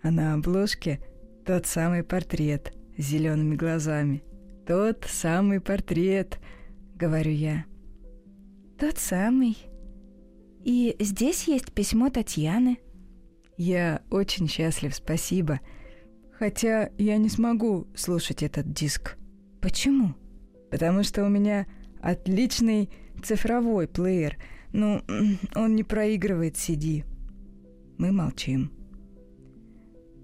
А 0.03 0.11
на 0.11 0.35
обложке 0.35 1.01
тот 1.45 1.67
самый 1.67 2.05
портрет 2.05 2.73
с 2.97 3.03
зелеными 3.03 3.57
глазами. 3.57 4.23
Тот 4.67 5.05
самый 5.09 5.61
портрет, 5.61 6.39
говорю 6.95 7.33
я. 7.33 7.65
Тот 8.79 8.99
самый. 8.99 9.57
И 10.65 10.95
здесь 11.01 11.49
есть 11.49 11.73
письмо 11.73 12.11
Татьяны. 12.11 12.79
Я 13.57 14.03
очень 14.11 14.49
счастлив, 14.49 14.95
спасибо. 14.95 15.61
Хотя 16.39 16.91
я 16.97 17.17
не 17.17 17.29
смогу 17.29 17.89
слушать 17.97 18.43
этот 18.43 18.73
диск. 18.73 19.17
Почему? 19.61 20.15
Потому 20.71 21.03
что 21.03 21.25
у 21.25 21.29
меня 21.29 21.67
отличный 22.01 22.91
цифровой 23.23 23.89
плеер. 23.89 24.39
Ну, 24.73 25.03
он 25.55 25.75
не 25.75 25.83
проигрывает 25.83 26.55
CD. 26.55 27.05
Мы 27.99 28.13
молчим. 28.13 28.73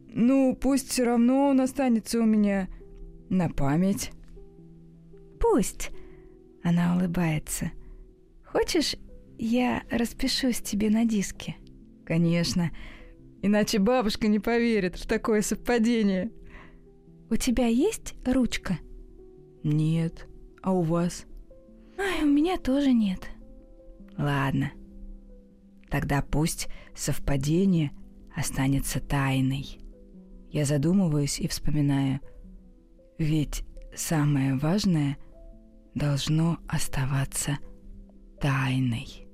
Ну, 0.08 0.56
пусть 0.56 0.88
все 0.88 1.04
равно 1.04 1.48
он 1.48 1.60
останется 1.60 2.20
у 2.20 2.24
меня 2.24 2.68
на 3.28 3.48
память. 3.48 4.12
Пусть. 5.40 5.90
Она 6.62 6.96
улыбается. 6.96 7.72
Хочешь, 8.44 8.96
я 9.38 9.82
распишусь 9.90 10.60
тебе 10.60 10.90
на 10.90 11.04
диске? 11.04 11.56
Конечно. 12.04 12.70
Иначе 13.42 13.78
бабушка 13.78 14.26
не 14.26 14.40
поверит 14.40 14.96
в 14.96 15.06
такое 15.06 15.42
совпадение. 15.42 16.32
У 17.30 17.36
тебя 17.36 17.66
есть 17.66 18.14
ручка? 18.26 18.78
Нет. 19.62 20.26
А 20.62 20.72
у 20.72 20.82
вас? 20.82 21.24
Ай, 21.98 22.24
у 22.24 22.26
меня 22.26 22.56
тоже 22.56 22.92
нет. 22.92 23.28
Ладно. 24.16 24.72
Тогда 25.88 26.22
пусть 26.22 26.68
совпадение 26.94 27.92
останется 28.34 29.00
тайной. 29.00 29.78
Я 30.50 30.64
задумываюсь 30.64 31.38
и 31.38 31.48
вспоминаю. 31.48 32.20
Ведь 33.18 33.64
самое 33.94 34.56
важное 34.56 35.18
должно 35.98 36.58
оставаться 36.68 37.58
тайной. 38.40 39.26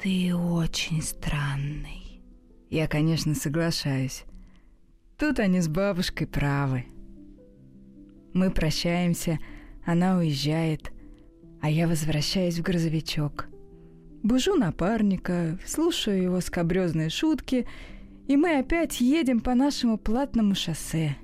Ты 0.00 0.34
очень 0.34 1.02
странный. 1.02 2.22
Я, 2.70 2.86
конечно, 2.86 3.34
соглашаюсь. 3.34 4.24
Тут 5.18 5.40
они 5.40 5.60
с 5.60 5.68
бабушкой 5.68 6.26
правы. 6.26 6.84
Мы 8.34 8.50
прощаемся, 8.50 9.38
она 9.84 10.18
уезжает, 10.18 10.92
а 11.60 11.70
я 11.70 11.88
возвращаюсь 11.88 12.58
в 12.58 12.62
грузовичок. 12.62 13.48
Бужу 14.22 14.54
напарника, 14.54 15.58
слушаю 15.66 16.22
его 16.22 16.40
скобрезные 16.40 17.08
шутки, 17.08 17.66
и 18.28 18.36
мы 18.36 18.58
опять 18.58 19.00
едем 19.00 19.40
по 19.40 19.54
нашему 19.54 19.98
платному 19.98 20.54
шоссе. 20.54 21.16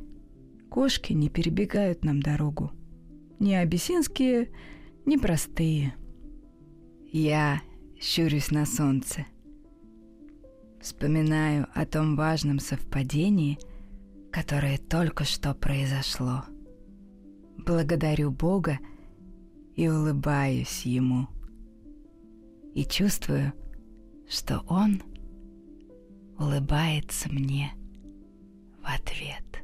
Кошки 0.70 1.12
не 1.12 1.28
перебегают 1.28 2.04
нам 2.04 2.20
дорогу. 2.20 2.72
Ни 3.38 3.52
абиссинские, 3.54 4.50
ни 5.06 5.16
простые. 5.16 5.94
Я 7.12 7.60
щурюсь 8.00 8.50
на 8.50 8.66
солнце. 8.66 9.26
Вспоминаю 10.80 11.66
о 11.74 11.86
том 11.86 12.16
важном 12.16 12.58
совпадении, 12.58 13.58
которое 14.30 14.78
только 14.78 15.24
что 15.24 15.54
произошло. 15.54 16.44
Благодарю 17.58 18.30
Бога 18.30 18.78
и 19.74 19.88
улыбаюсь 19.88 20.82
Ему. 20.84 21.28
И 22.74 22.84
чувствую, 22.84 23.52
что 24.28 24.64
Он 24.68 25.02
улыбается 26.38 27.32
мне 27.32 27.72
в 28.82 28.86
ответ. 28.86 29.63